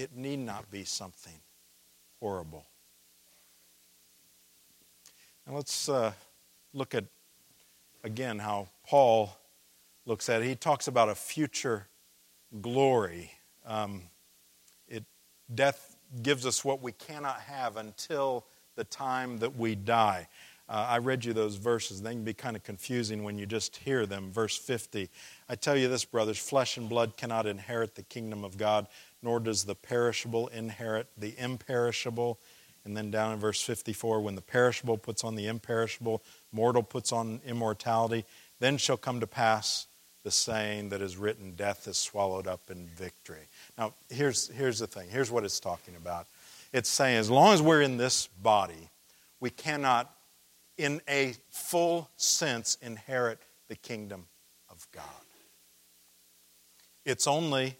it 0.01 0.15
need 0.15 0.39
not 0.39 0.69
be 0.71 0.83
something 0.83 1.39
horrible. 2.19 2.65
Now 5.45 5.55
let's 5.55 5.87
uh, 5.87 6.11
look 6.73 6.95
at 6.95 7.05
again 8.03 8.39
how 8.39 8.69
Paul 8.85 9.37
looks 10.05 10.27
at 10.29 10.41
it. 10.41 10.47
He 10.47 10.55
talks 10.55 10.87
about 10.87 11.09
a 11.09 11.15
future 11.15 11.87
glory. 12.61 13.31
Um, 13.65 14.01
it, 14.87 15.03
death 15.53 15.95
gives 16.23 16.45
us 16.45 16.65
what 16.65 16.81
we 16.81 16.91
cannot 16.93 17.41
have 17.41 17.77
until 17.77 18.45
the 18.75 18.83
time 18.83 19.37
that 19.37 19.55
we 19.55 19.75
die. 19.75 20.27
Uh, 20.67 20.87
I 20.89 20.97
read 20.99 21.25
you 21.25 21.33
those 21.33 21.57
verses. 21.57 22.01
They 22.01 22.11
can 22.11 22.23
be 22.23 22.33
kind 22.33 22.55
of 22.55 22.63
confusing 22.63 23.23
when 23.23 23.37
you 23.37 23.45
just 23.45 23.75
hear 23.75 24.05
them. 24.05 24.31
Verse 24.31 24.57
50 24.57 25.09
I 25.49 25.55
tell 25.55 25.75
you 25.75 25.89
this, 25.89 26.05
brothers 26.05 26.39
flesh 26.39 26.77
and 26.77 26.87
blood 26.87 27.17
cannot 27.17 27.45
inherit 27.45 27.95
the 27.95 28.03
kingdom 28.03 28.45
of 28.45 28.57
God, 28.57 28.87
nor 29.21 29.39
does 29.39 29.63
the 29.63 29.75
perishable 29.75 30.47
inherit 30.47 31.07
the 31.17 31.35
imperishable. 31.37 32.39
And 32.83 32.97
then 32.97 33.11
down 33.11 33.33
in 33.33 33.39
verse 33.39 33.61
54, 33.61 34.21
when 34.21 34.35
the 34.35 34.41
perishable 34.41 34.97
puts 34.97 35.23
on 35.23 35.35
the 35.35 35.47
imperishable, 35.47 36.23
mortal 36.51 36.83
puts 36.83 37.11
on 37.11 37.41
immortality, 37.45 38.25
then 38.59 38.77
shall 38.77 38.97
come 38.97 39.19
to 39.19 39.27
pass 39.27 39.87
the 40.23 40.31
saying 40.31 40.89
that 40.89 41.01
is 41.01 41.17
written, 41.17 41.55
Death 41.55 41.87
is 41.87 41.97
swallowed 41.97 42.47
up 42.47 42.69
in 42.69 42.87
victory. 42.87 43.47
Now, 43.77 43.93
here's, 44.09 44.49
here's 44.49 44.79
the 44.79 44.87
thing. 44.87 45.09
Here's 45.09 45.31
what 45.31 45.43
it's 45.43 45.59
talking 45.59 45.95
about. 45.95 46.27
It's 46.73 46.89
saying 46.89 47.17
as 47.17 47.29
long 47.29 47.53
as 47.53 47.61
we're 47.61 47.81
in 47.81 47.97
this 47.97 48.27
body, 48.27 48.89
we 49.39 49.49
cannot, 49.49 50.13
in 50.77 51.01
a 51.09 51.33
full 51.49 52.09
sense, 52.17 52.77
inherit 52.81 53.39
the 53.67 53.75
kingdom 53.75 54.25
of 54.69 54.87
God. 54.91 55.03
It's 57.03 57.25
only 57.25 57.77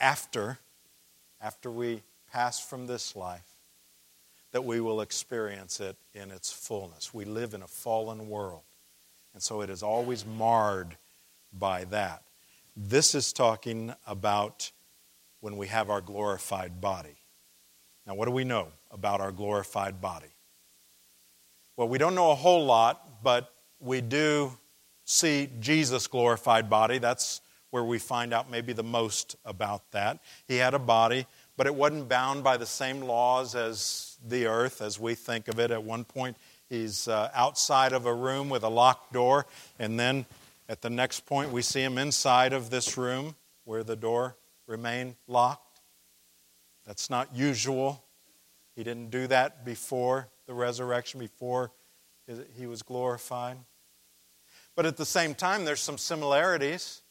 after, 0.00 0.58
after 1.40 1.70
we 1.70 2.02
pass 2.30 2.60
from 2.60 2.86
this 2.86 3.16
life, 3.16 3.56
that 4.52 4.64
we 4.64 4.80
will 4.80 5.00
experience 5.00 5.80
it 5.80 5.96
in 6.14 6.30
its 6.30 6.50
fullness. 6.50 7.12
We 7.12 7.24
live 7.24 7.54
in 7.54 7.62
a 7.62 7.66
fallen 7.66 8.28
world, 8.28 8.62
and 9.34 9.42
so 9.42 9.60
it 9.60 9.70
is 9.70 9.82
always 9.82 10.24
marred 10.24 10.96
by 11.52 11.84
that. 11.84 12.22
This 12.76 13.14
is 13.14 13.32
talking 13.32 13.94
about 14.06 14.70
when 15.40 15.56
we 15.56 15.66
have 15.68 15.90
our 15.90 16.00
glorified 16.00 16.80
body. 16.80 17.16
Now, 18.06 18.14
what 18.14 18.26
do 18.26 18.30
we 18.30 18.44
know 18.44 18.68
about 18.90 19.20
our 19.20 19.32
glorified 19.32 20.00
body? 20.00 20.28
Well, 21.76 21.88
we 21.88 21.98
don't 21.98 22.14
know 22.14 22.30
a 22.30 22.34
whole 22.34 22.64
lot, 22.64 23.22
but 23.22 23.52
we 23.80 24.00
do 24.00 24.56
see 25.04 25.50
Jesus' 25.60 26.06
glorified 26.06 26.70
body. 26.70 26.98
That's 26.98 27.40
where 27.76 27.84
we 27.84 27.98
find 27.98 28.32
out 28.32 28.50
maybe 28.50 28.72
the 28.72 28.82
most 28.82 29.36
about 29.44 29.90
that. 29.90 30.18
He 30.48 30.56
had 30.56 30.72
a 30.72 30.78
body, 30.78 31.26
but 31.58 31.66
it 31.66 31.74
wasn't 31.74 32.08
bound 32.08 32.42
by 32.42 32.56
the 32.56 32.64
same 32.64 33.02
laws 33.02 33.54
as 33.54 34.16
the 34.26 34.46
earth 34.46 34.80
as 34.80 34.98
we 34.98 35.14
think 35.14 35.46
of 35.46 35.58
it. 35.58 35.70
At 35.70 35.84
one 35.84 36.02
point, 36.02 36.38
he's 36.70 37.06
uh, 37.06 37.28
outside 37.34 37.92
of 37.92 38.06
a 38.06 38.14
room 38.14 38.48
with 38.48 38.62
a 38.62 38.70
locked 38.70 39.12
door, 39.12 39.44
and 39.78 40.00
then 40.00 40.24
at 40.70 40.80
the 40.80 40.88
next 40.88 41.26
point, 41.26 41.52
we 41.52 41.60
see 41.60 41.82
him 41.82 41.98
inside 41.98 42.54
of 42.54 42.70
this 42.70 42.96
room 42.96 43.34
where 43.66 43.84
the 43.84 43.94
door 43.94 44.38
remained 44.66 45.16
locked. 45.28 45.80
That's 46.86 47.10
not 47.10 47.36
usual. 47.36 48.02
He 48.74 48.84
didn't 48.84 49.10
do 49.10 49.26
that 49.26 49.66
before 49.66 50.28
the 50.46 50.54
resurrection, 50.54 51.20
before 51.20 51.72
he 52.56 52.66
was 52.66 52.80
glorified. 52.80 53.58
But 54.74 54.86
at 54.86 54.96
the 54.96 55.04
same 55.04 55.34
time, 55.34 55.66
there's 55.66 55.82
some 55.82 55.98
similarities. 55.98 57.02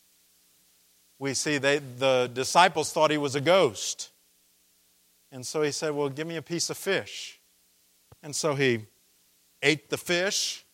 We 1.20 1.34
see 1.34 1.58
they, 1.58 1.80
the 1.80 2.30
disciples 2.34 2.92
thought 2.92 3.12
he 3.12 3.18
was 3.18 3.36
a 3.36 3.42
ghost. 3.42 4.12
And 5.32 5.46
so 5.46 5.62
he 5.62 5.72
said, 5.72 5.94
Well, 5.94 6.10
give 6.10 6.28
me 6.28 6.36
a 6.36 6.42
piece 6.42 6.70
of 6.70 6.78
fish. 6.78 7.40
And 8.22 8.36
so 8.36 8.56
he 8.56 8.86
ate 9.62 9.90
the 9.90 9.98
fish. 9.98 10.66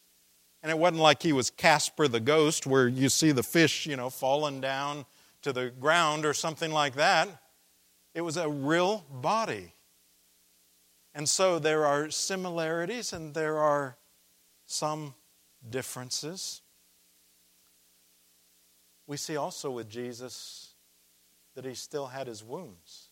And 0.63 0.69
it 0.69 0.77
wasn't 0.77 1.01
like 1.01 1.23
he 1.23 1.33
was 1.33 1.49
Casper 1.49 2.07
the 2.07 2.19
ghost, 2.19 2.67
where 2.67 2.87
you 2.87 3.09
see 3.09 3.31
the 3.31 3.43
fish, 3.43 3.87
you 3.87 3.95
know, 3.95 4.11
falling 4.11 4.61
down 4.61 5.05
to 5.41 5.51
the 5.51 5.71
ground 5.71 6.25
or 6.25 6.33
something 6.33 6.71
like 6.71 6.93
that. 6.95 7.27
It 8.13 8.21
was 8.21 8.37
a 8.37 8.47
real 8.47 9.05
body. 9.09 9.73
And 11.13 11.27
so 11.27 11.59
there 11.59 11.85
are 11.85 12.09
similarities 12.09 13.11
and 13.11 13.33
there 13.33 13.57
are 13.57 13.97
some 14.65 15.15
differences. 15.67 16.61
We 19.11 19.17
see 19.17 19.35
also 19.35 19.71
with 19.71 19.89
Jesus 19.89 20.73
that 21.55 21.65
he 21.65 21.73
still 21.73 22.07
had 22.07 22.27
his 22.27 22.45
wounds. 22.45 23.09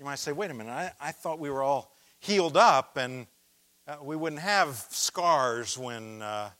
You 0.00 0.04
might 0.04 0.18
say, 0.18 0.32
wait 0.32 0.50
a 0.50 0.54
minute, 0.54 0.72
I, 0.72 0.90
I 1.00 1.12
thought 1.12 1.38
we 1.38 1.48
were 1.48 1.62
all 1.62 1.94
healed 2.18 2.56
up 2.56 2.96
and 2.96 3.28
uh, 3.86 3.98
we 4.02 4.16
wouldn't 4.16 4.42
have 4.42 4.84
scars 4.90 5.78
when, 5.78 6.22
uh, 6.22 6.50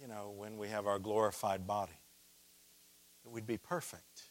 you 0.00 0.06
know, 0.06 0.32
when 0.36 0.56
we 0.56 0.68
have 0.68 0.86
our 0.86 1.00
glorified 1.00 1.66
body. 1.66 1.98
That 3.24 3.30
we'd 3.30 3.48
be 3.48 3.58
perfect. 3.58 4.22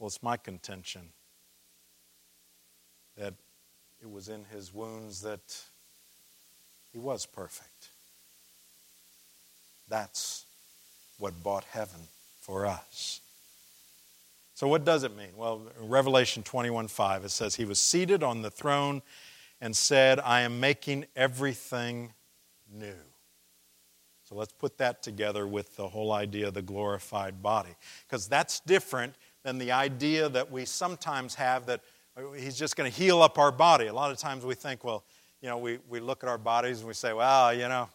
Well, 0.00 0.08
it's 0.08 0.24
my 0.24 0.36
contention 0.36 1.02
that 3.16 3.34
it 4.02 4.10
was 4.10 4.28
in 4.28 4.44
his 4.46 4.74
wounds 4.74 5.20
that 5.20 5.62
he 6.90 6.98
was 6.98 7.26
perfect. 7.26 7.90
That's 9.88 10.46
what 11.18 11.42
bought 11.42 11.64
heaven 11.64 12.00
for 12.40 12.66
us. 12.66 13.20
So, 14.54 14.66
what 14.66 14.84
does 14.84 15.04
it 15.04 15.16
mean? 15.16 15.28
Well, 15.36 15.62
Revelation 15.80 16.42
21 16.42 16.88
5, 16.88 17.24
it 17.24 17.28
says, 17.28 17.54
He 17.54 17.64
was 17.64 17.80
seated 17.80 18.22
on 18.22 18.42
the 18.42 18.50
throne 18.50 19.02
and 19.60 19.76
said, 19.76 20.18
I 20.20 20.40
am 20.40 20.58
making 20.58 21.06
everything 21.14 22.12
new. 22.72 22.96
So, 24.24 24.34
let's 24.34 24.52
put 24.52 24.78
that 24.78 25.02
together 25.02 25.46
with 25.46 25.76
the 25.76 25.88
whole 25.88 26.12
idea 26.12 26.48
of 26.48 26.54
the 26.54 26.62
glorified 26.62 27.40
body, 27.42 27.76
because 28.06 28.26
that's 28.26 28.60
different 28.60 29.14
than 29.44 29.58
the 29.58 29.70
idea 29.70 30.28
that 30.28 30.50
we 30.50 30.64
sometimes 30.64 31.36
have 31.36 31.66
that 31.66 31.80
uh, 32.16 32.32
He's 32.32 32.58
just 32.58 32.74
going 32.74 32.90
to 32.90 32.96
heal 32.96 33.22
up 33.22 33.38
our 33.38 33.52
body. 33.52 33.86
A 33.86 33.92
lot 33.92 34.10
of 34.10 34.18
times 34.18 34.44
we 34.44 34.54
think, 34.54 34.82
well, 34.82 35.04
you 35.40 35.48
know, 35.48 35.58
we, 35.58 35.78
we 35.88 36.00
look 36.00 36.24
at 36.24 36.28
our 36.28 36.38
bodies 36.38 36.80
and 36.80 36.88
we 36.88 36.94
say, 36.94 37.12
well, 37.12 37.54
you 37.54 37.68
know, 37.68 37.88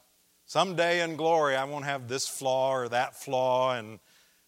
someday 0.45 1.01
in 1.01 1.15
glory 1.15 1.55
I 1.55 1.63
won't 1.65 1.85
have 1.85 2.07
this 2.07 2.27
flaw 2.27 2.73
or 2.73 2.89
that 2.89 3.15
flaw 3.15 3.75
and 3.75 3.99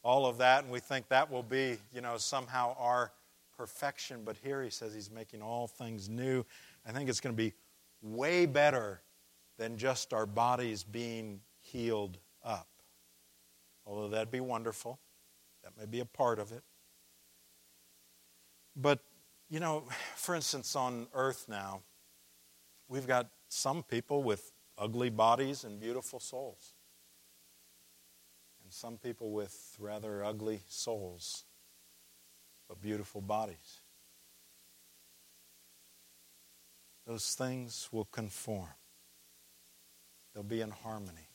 all 0.04 0.26
of 0.26 0.38
that. 0.38 0.64
And 0.64 0.72
we 0.72 0.80
think 0.80 1.08
that 1.10 1.32
will 1.32 1.44
be, 1.44 1.78
you 1.94 2.02
know, 2.02 2.18
somehow 2.18 2.76
our 2.78 3.12
perfection. 3.58 4.22
But 4.24 4.38
here 4.38 4.62
he 4.64 4.70
says 4.70 4.94
he's 4.94 5.12
making 5.12 5.42
all 5.42 5.68
things 5.68 6.08
new. 6.08 6.46
I 6.86 6.92
think 6.92 7.10
it's 7.10 7.20
going 7.20 7.36
to 7.36 7.42
be 7.42 7.54
way 8.02 8.46
better 8.46 9.02
than 9.58 9.78
just 9.78 10.14
our 10.14 10.26
bodies 10.26 10.84
being 10.84 11.42
healed 11.60 12.20
up. 12.44 12.68
Although 13.86 14.10
that'd 14.10 14.32
be 14.32 14.40
wonderful. 14.40 15.00
That 15.64 15.74
may 15.78 15.86
be 15.86 16.00
a 16.00 16.06
part 16.06 16.38
of 16.38 16.52
it. 16.52 16.62
But 18.76 19.00
you 19.50 19.60
know, 19.60 19.84
for 20.16 20.36
instance, 20.36 20.76
on 20.76 21.08
earth 21.14 21.46
now, 21.50 21.82
we've 22.88 23.08
got 23.08 23.28
some 23.48 23.84
people 23.84 24.24
with 24.24 24.52
ugly 24.78 25.10
bodies 25.10 25.64
and 25.64 25.80
beautiful 25.80 26.20
souls, 26.20 26.74
and 28.64 28.72
some 28.72 28.98
people 28.98 29.32
with 29.32 29.76
rather 29.80 30.24
ugly 30.24 30.62
souls 30.68 31.46
but 32.68 32.82
beautiful 32.82 33.22
bodies. 33.22 33.82
Those 37.06 37.36
things 37.36 37.88
will 37.92 38.06
conform, 38.06 38.70
they'll 40.34 40.44
be 40.44 40.62
in 40.62 40.72
harmony 40.72 41.30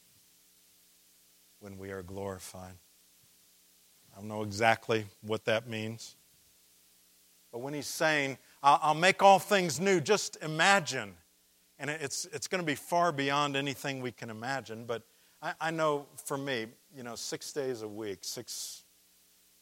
when 1.60 1.78
we 1.78 1.90
are 1.90 2.02
glorified. 2.02 2.74
I 4.12 4.18
don't 4.18 4.28
know 4.28 4.42
exactly 4.42 5.06
what 5.20 5.44
that 5.44 5.68
means. 5.68 6.16
But 7.52 7.60
when 7.60 7.74
he's 7.74 7.86
saying, 7.86 8.38
I'll, 8.62 8.94
make 8.94 9.22
all 9.22 9.38
things 9.38 9.80
new, 9.80 10.00
just 10.00 10.36
imagine. 10.42 11.14
And 11.80 11.88
it's, 11.88 12.26
it's 12.26 12.46
going 12.46 12.60
to 12.60 12.66
be 12.66 12.74
far 12.74 13.10
beyond 13.10 13.56
anything 13.56 14.02
we 14.02 14.12
can 14.12 14.28
imagine. 14.28 14.84
But 14.84 15.02
I, 15.42 15.54
I 15.60 15.70
know 15.70 16.06
for 16.26 16.36
me, 16.36 16.66
you 16.94 17.02
know, 17.02 17.14
six 17.14 17.52
days 17.52 17.80
a 17.80 17.88
week, 17.88 18.18
six 18.20 18.84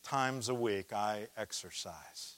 times 0.02 0.48
a 0.48 0.54
week, 0.54 0.92
I 0.92 1.28
exercise. 1.36 2.34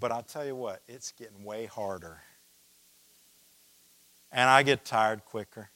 But 0.00 0.10
I'll 0.10 0.24
tell 0.24 0.44
you 0.44 0.56
what, 0.56 0.82
it's 0.88 1.12
getting 1.12 1.44
way 1.44 1.66
harder. 1.66 2.20
And 4.32 4.50
I 4.50 4.64
get 4.64 4.84
tired 4.84 5.24
quicker. 5.24 5.70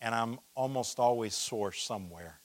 And 0.00 0.14
I'm 0.14 0.38
almost 0.54 0.98
always 0.98 1.34
sore 1.34 1.72
somewhere. 1.72 2.40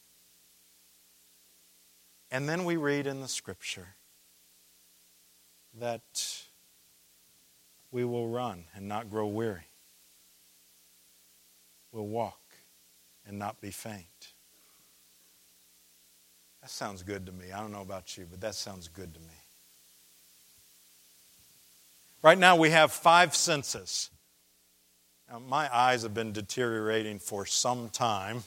And 2.31 2.49
then 2.49 2.65
we 2.65 2.75
read 2.75 3.07
in 3.07 3.21
the 3.21 3.27
scripture 3.29 3.95
that 5.79 6.42
we 7.93 8.03
will 8.03 8.27
run 8.27 8.65
and 8.75 8.87
not 8.89 9.09
grow 9.09 9.27
weary. 9.27 9.67
We'll 11.91 12.07
walk 12.07 12.41
and 13.25 13.37
not 13.37 13.61
be 13.61 13.69
faint. 13.69 14.33
That 16.61 16.71
sounds 16.71 17.03
good 17.03 17.27
to 17.27 17.31
me. 17.31 17.51
I 17.51 17.59
don't 17.59 17.71
know 17.71 17.81
about 17.81 18.17
you, 18.17 18.25
but 18.29 18.41
that 18.41 18.55
sounds 18.55 18.87
good 18.87 19.13
to 19.13 19.19
me. 19.19 19.27
Right 22.23 22.37
now, 22.37 22.55
we 22.55 22.71
have 22.71 22.91
five 22.91 23.35
senses. 23.35 24.09
Now, 25.29 25.39
my 25.39 25.73
eyes 25.73 26.03
have 26.03 26.13
been 26.13 26.31
deteriorating 26.31 27.19
for 27.19 27.45
some 27.45 27.89
time. 27.89 28.43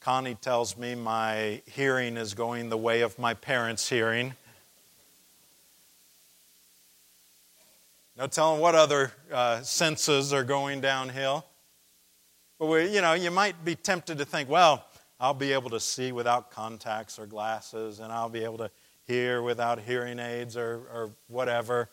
Connie 0.00 0.34
tells 0.34 0.76
me 0.76 0.94
my 0.96 1.62
hearing 1.66 2.16
is 2.16 2.34
going 2.34 2.68
the 2.68 2.76
way 2.76 3.00
of 3.00 3.18
my 3.18 3.32
parents' 3.32 3.88
hearing. 3.88 4.34
No 8.16 8.26
telling 8.26 8.60
what 8.60 8.74
other 8.74 9.12
uh, 9.32 9.62
senses 9.62 10.32
are 10.32 10.44
going 10.44 10.80
downhill. 10.80 11.46
But 12.58 12.66
we, 12.66 12.94
you 12.94 13.00
know, 13.00 13.14
you 13.14 13.30
might 13.30 13.64
be 13.64 13.74
tempted 13.74 14.18
to 14.18 14.24
think, 14.24 14.48
well, 14.48 14.86
I'll 15.18 15.34
be 15.34 15.52
able 15.52 15.70
to 15.70 15.80
see 15.80 16.12
without 16.12 16.50
contacts 16.50 17.18
or 17.18 17.26
glasses, 17.26 18.00
and 18.00 18.12
I'll 18.12 18.28
be 18.28 18.44
able 18.44 18.58
to 18.58 18.70
hear 19.06 19.42
without 19.42 19.80
hearing 19.80 20.18
aids 20.18 20.56
or, 20.56 20.82
or 20.92 21.10
whatever. 21.28 21.88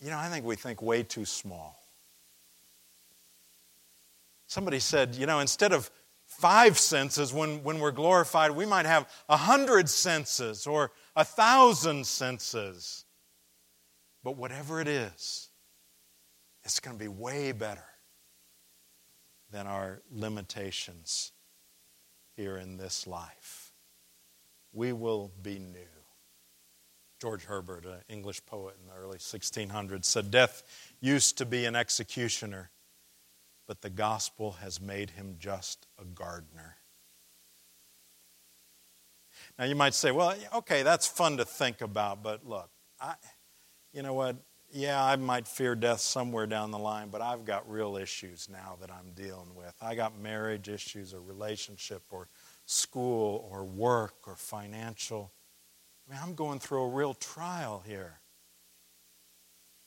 You 0.00 0.10
know, 0.10 0.18
I 0.18 0.28
think 0.28 0.44
we 0.44 0.56
think 0.56 0.80
way 0.80 1.02
too 1.02 1.24
small. 1.24 1.78
Somebody 4.46 4.78
said, 4.78 5.14
you 5.14 5.26
know, 5.26 5.40
instead 5.40 5.72
of 5.72 5.90
five 6.26 6.78
senses 6.78 7.32
when, 7.32 7.62
when 7.62 7.78
we're 7.78 7.92
glorified. 7.92 8.50
We 8.50 8.66
might 8.66 8.86
have 8.86 9.08
a 9.28 9.36
hundred 9.36 9.88
senses 9.88 10.66
or 10.66 10.90
a 11.16 11.24
thousand 11.24 12.06
senses. 12.06 13.03
But 14.24 14.36
whatever 14.36 14.80
it 14.80 14.88
is, 14.88 15.50
it's 16.64 16.80
going 16.80 16.96
to 16.96 16.98
be 16.98 17.08
way 17.08 17.52
better 17.52 17.84
than 19.52 19.66
our 19.66 20.00
limitations 20.10 21.32
here 22.34 22.56
in 22.56 22.78
this 22.78 23.06
life. 23.06 23.72
We 24.72 24.92
will 24.94 25.30
be 25.42 25.58
new. 25.58 25.78
George 27.20 27.44
Herbert, 27.44 27.84
an 27.84 28.00
English 28.08 28.44
poet 28.46 28.76
in 28.80 28.88
the 28.88 28.94
early 28.94 29.18
1600s, 29.18 30.06
said, 30.06 30.30
Death 30.30 30.62
used 31.00 31.38
to 31.38 31.46
be 31.46 31.66
an 31.66 31.76
executioner, 31.76 32.70
but 33.66 33.82
the 33.82 33.90
gospel 33.90 34.52
has 34.52 34.80
made 34.80 35.10
him 35.10 35.36
just 35.38 35.86
a 36.00 36.04
gardener. 36.04 36.76
Now 39.58 39.66
you 39.66 39.74
might 39.74 39.94
say, 39.94 40.10
well, 40.10 40.34
okay, 40.54 40.82
that's 40.82 41.06
fun 41.06 41.36
to 41.36 41.44
think 41.44 41.80
about, 41.80 42.22
but 42.22 42.44
look, 42.44 42.70
I, 43.00 43.14
you 43.94 44.02
know 44.02 44.12
what? 44.12 44.36
Yeah, 44.72 45.02
I 45.02 45.14
might 45.14 45.46
fear 45.46 45.76
death 45.76 46.00
somewhere 46.00 46.48
down 46.48 46.72
the 46.72 46.78
line, 46.78 47.08
but 47.08 47.22
I've 47.22 47.44
got 47.44 47.70
real 47.70 47.96
issues 47.96 48.48
now 48.50 48.76
that 48.80 48.90
I'm 48.90 49.12
dealing 49.14 49.54
with. 49.54 49.72
I 49.80 49.94
got 49.94 50.18
marriage 50.18 50.68
issues 50.68 51.14
or 51.14 51.20
relationship 51.20 52.02
or 52.10 52.28
school 52.66 53.48
or 53.52 53.64
work 53.64 54.26
or 54.26 54.34
financial. 54.34 55.32
I 56.08 56.12
mean, 56.12 56.20
I'm 56.22 56.34
going 56.34 56.58
through 56.58 56.82
a 56.82 56.88
real 56.88 57.14
trial 57.14 57.84
here. 57.86 58.18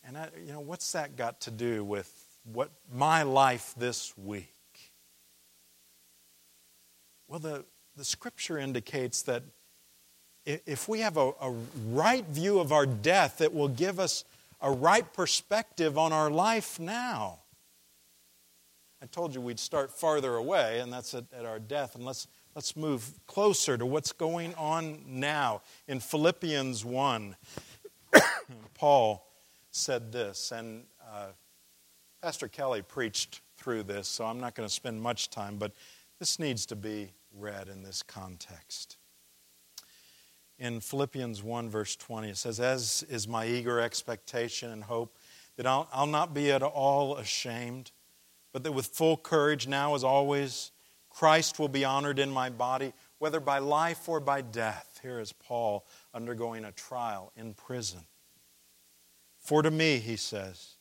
And 0.05 0.17
I, 0.17 0.29
you 0.45 0.53
know, 0.53 0.61
what's 0.61 0.93
that 0.93 1.17
got 1.17 1.41
to 1.41 1.51
do 1.51 1.83
with 1.83 2.09
what 2.45 2.71
my 2.89 3.23
life 3.23 3.73
this 3.77 4.17
week? 4.17 4.53
Well, 7.27 7.39
the, 7.39 7.65
the 7.97 8.05
scripture 8.05 8.57
indicates 8.57 9.21
that 9.23 9.43
if 10.47 10.87
we 10.87 11.01
have 11.01 11.17
a, 11.17 11.31
a 11.41 11.53
right 11.89 12.25
view 12.25 12.59
of 12.59 12.71
our 12.71 12.85
death, 12.85 13.41
it 13.41 13.53
will 13.53 13.67
give 13.67 13.99
us 13.99 14.23
a 14.61 14.71
right 14.71 15.11
perspective 15.13 15.97
on 15.97 16.13
our 16.13 16.29
life 16.31 16.79
now. 16.79 17.39
I 19.01 19.05
told 19.07 19.35
you 19.35 19.41
we'd 19.41 19.59
start 19.59 19.91
farther 19.91 20.35
away, 20.35 20.79
and 20.79 20.91
that's 20.91 21.13
at, 21.13 21.25
at, 21.37 21.45
our 21.45 21.59
death. 21.59 21.95
And 21.95 22.05
let's, 22.05 22.27
let's 22.55 22.75
move 22.77 23.11
closer 23.27 23.77
to 23.77 23.85
what's 23.85 24.13
going 24.13 24.55
on 24.55 25.01
now. 25.05 25.61
In 25.87 25.99
Philippians 25.99 26.83
1, 26.85 27.35
Paul 28.73 29.27
said 29.69 30.13
this, 30.13 30.51
and 30.51 30.85
uh, 31.13 31.27
Pastor 32.23 32.47
Kelly 32.47 32.81
preached 32.81 33.41
through 33.57 33.83
this, 33.83 34.07
so 34.07 34.25
I'm 34.25 34.39
not 34.39 34.55
going 34.55 34.67
to 34.67 34.73
spend 34.73 35.01
much 35.01 35.29
time, 35.29 35.57
but 35.57 35.73
this 36.19 36.39
needs 36.39 36.65
to 36.67 36.75
be 36.75 37.11
read 37.37 37.67
in 37.67 37.83
this 37.83 38.01
context 38.01 38.97
in 40.59 40.79
Philippians 40.79 41.43
1, 41.43 41.69
verse 41.69 41.95
20. 41.95 42.29
It 42.29 42.37
says, 42.37 42.59
As 42.59 43.03
is 43.09 43.27
my 43.27 43.45
eager 43.45 43.79
expectation 43.79 44.71
and 44.71 44.83
hope 44.83 45.17
that 45.55 45.67
I'll, 45.67 45.87
I'll 45.91 46.07
not 46.07 46.33
be 46.33 46.51
at 46.51 46.63
all 46.63 47.17
ashamed, 47.17 47.91
but 48.53 48.63
that 48.63 48.71
with 48.71 48.87
full 48.87 49.17
courage, 49.17 49.67
now 49.67 49.95
as 49.95 50.03
always, 50.03 50.71
Christ 51.09 51.59
will 51.59 51.67
be 51.67 51.85
honored 51.85 52.19
in 52.19 52.29
my 52.29 52.49
body, 52.49 52.93
whether 53.19 53.39
by 53.39 53.59
life 53.59 54.07
or 54.07 54.19
by 54.19 54.41
death. 54.41 54.99
Here 55.01 55.19
is 55.19 55.31
Paul 55.31 55.85
undergoing 56.13 56.65
a 56.65 56.71
trial 56.71 57.31
in 57.35 57.53
prison. 57.53 58.01
For 59.39 59.61
to 59.61 59.71
me, 59.71 59.97
he 59.97 60.15
says, 60.15 60.75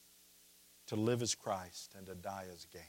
to 0.89 0.97
live 0.97 1.23
is 1.23 1.35
Christ 1.35 1.95
and 1.97 2.07
to 2.07 2.15
die 2.15 2.47
is 2.53 2.67
gain. 2.73 2.83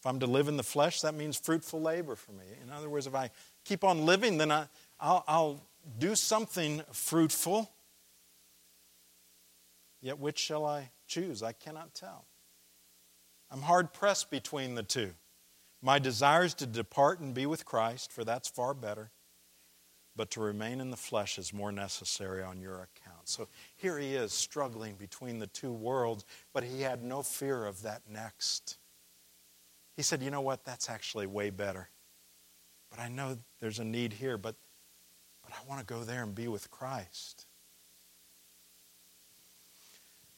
If 0.00 0.06
I'm 0.06 0.20
to 0.20 0.26
live 0.26 0.48
in 0.48 0.56
the 0.56 0.62
flesh, 0.62 1.02
that 1.02 1.14
means 1.14 1.38
fruitful 1.38 1.80
labor 1.80 2.16
for 2.16 2.32
me. 2.32 2.46
In 2.62 2.72
other 2.72 2.88
words, 2.88 3.06
if 3.06 3.14
I 3.14 3.30
keep 3.70 3.84
on 3.84 4.04
living, 4.04 4.36
then 4.36 4.50
I, 4.50 4.66
I'll, 4.98 5.22
I'll 5.28 5.60
do 5.96 6.16
something 6.16 6.82
fruitful. 6.90 7.70
Yet 10.02 10.18
which 10.18 10.40
shall 10.40 10.66
I 10.66 10.90
choose? 11.06 11.40
I 11.40 11.52
cannot 11.52 11.94
tell. 11.94 12.24
I'm 13.48 13.62
hard 13.62 13.92
pressed 13.92 14.28
between 14.28 14.74
the 14.74 14.82
two. 14.82 15.12
My 15.80 16.00
desire 16.00 16.44
is 16.44 16.54
to 16.54 16.66
depart 16.66 17.20
and 17.20 17.32
be 17.32 17.46
with 17.46 17.64
Christ, 17.64 18.10
for 18.10 18.24
that's 18.24 18.48
far 18.48 18.74
better. 18.74 19.12
But 20.16 20.32
to 20.32 20.40
remain 20.40 20.80
in 20.80 20.90
the 20.90 20.96
flesh 20.96 21.38
is 21.38 21.54
more 21.54 21.70
necessary 21.70 22.42
on 22.42 22.60
your 22.60 22.74
account. 22.74 23.28
So 23.28 23.46
here 23.76 24.00
he 24.00 24.16
is 24.16 24.32
struggling 24.32 24.96
between 24.96 25.38
the 25.38 25.46
two 25.46 25.72
worlds, 25.72 26.24
but 26.52 26.64
he 26.64 26.80
had 26.80 27.04
no 27.04 27.22
fear 27.22 27.66
of 27.66 27.82
that 27.82 28.02
next. 28.10 28.78
He 29.96 30.02
said, 30.02 30.22
You 30.22 30.32
know 30.32 30.40
what? 30.40 30.64
That's 30.64 30.90
actually 30.90 31.28
way 31.28 31.50
better. 31.50 31.88
But 32.90 32.98
I 32.98 33.08
know 33.08 33.38
there's 33.60 33.78
a 33.78 33.84
need 33.84 34.12
here, 34.12 34.36
but, 34.36 34.56
but 35.42 35.52
I 35.52 35.68
want 35.68 35.80
to 35.80 35.86
go 35.86 36.02
there 36.02 36.22
and 36.22 36.34
be 36.34 36.48
with 36.48 36.70
Christ. 36.70 37.46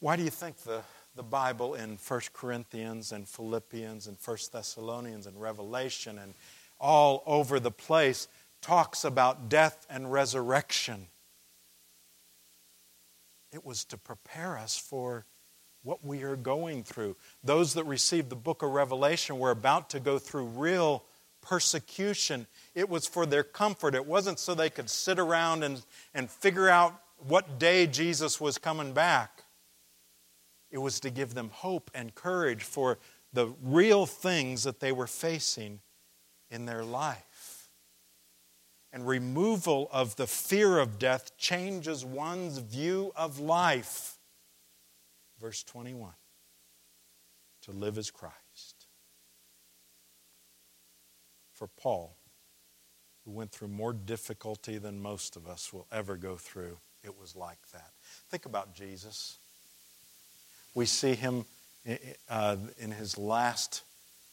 Why 0.01 0.17
do 0.17 0.23
you 0.23 0.31
think 0.31 0.59
the, 0.59 0.83
the 1.15 1.23
Bible 1.23 1.75
in 1.75 1.97
1 1.97 2.21
Corinthians 2.33 3.13
and 3.13 3.29
Philippians 3.29 4.07
and 4.07 4.17
1 4.23 4.37
Thessalonians 4.53 5.27
and 5.27 5.41
Revelation 5.41 6.19
and 6.19 6.35
all 6.81 7.23
over 7.27 7.61
the 7.61 7.71
place 7.71 8.29
talks 8.61 9.05
about 9.05 9.49
death 9.49 9.87
and 9.89 10.13
resurrection? 10.13 11.07
It 13.53 13.65
was 13.65 13.85
to 13.87 13.97
prepare 13.97 14.59
us 14.59 14.77
for 14.77 15.25
what 15.83 16.05
we 16.05 16.23
are 16.23 16.37
going 16.37 16.85
through. 16.85 17.17
Those 17.45 17.75
that 17.75 17.85
received 17.85 18.31
the 18.31 18.37
book 18.37 18.63
of 18.63 18.71
Revelation 18.71 19.39
were 19.39 19.51
about 19.51 19.91
to 19.91 20.01
go 20.01 20.19
through 20.19 20.47
real 20.47 21.05
persecution. 21.43 22.47
It 22.75 22.89
was 22.89 23.07
for 23.07 23.27
their 23.27 23.43
comfort. 23.43 23.95
It 23.95 24.07
wasn't 24.07 24.39
so 24.39 24.55
they 24.55 24.71
could 24.71 24.89
sit 24.89 25.19
around 25.19 25.63
and, 25.63 25.85
and 26.15 26.31
figure 26.31 26.69
out 26.69 26.99
what 27.19 27.59
day 27.59 27.87
Jesus 27.87 28.41
was 28.41 28.57
coming 28.57 28.93
back. 28.93 29.45
It 30.71 30.79
was 30.79 31.01
to 31.01 31.11
give 31.11 31.35
them 31.35 31.51
hope 31.53 31.91
and 31.95 32.15
courage 32.15 32.63
for 32.63 32.99
the 33.33 33.55
real 33.63 34.07
things 34.07 34.65
that 34.65 34.81
they 34.81 34.93
were 34.93 35.07
facing 35.07 35.81
in 36.51 36.67
their 36.67 36.85
life. 36.85 37.69
And 38.93 39.07
removal 39.07 39.89
of 39.91 40.17
the 40.17 40.27
fear 40.27 40.79
of 40.79 40.99
death 40.99 41.37
changes 41.39 42.05
one's 42.05 42.59
view 42.59 43.13
of 43.17 43.39
life. 43.39 44.19
Verse 45.41 45.63
21 45.63 46.13
To 47.63 47.73
live 47.73 47.97
as 47.99 48.11
Christ. 48.11 48.42
For 51.63 51.69
Paul, 51.81 52.17
who 53.25 53.31
went 53.31 53.53
through 53.53 53.69
more 53.69 53.93
difficulty 53.93 54.79
than 54.79 55.01
most 55.01 55.37
of 55.37 55.47
us 55.47 55.73
will 55.73 55.87
ever 55.93 56.17
go 56.17 56.35
through, 56.35 56.77
it 57.05 57.17
was 57.17 57.37
like 57.37 57.61
that. 57.73 57.93
Think 58.31 58.47
about 58.47 58.75
Jesus. 58.75 59.39
We 60.75 60.87
see 60.87 61.15
him 61.15 61.45
uh, 62.29 62.57
in 62.81 62.91
his 62.91 63.17
last 63.17 63.85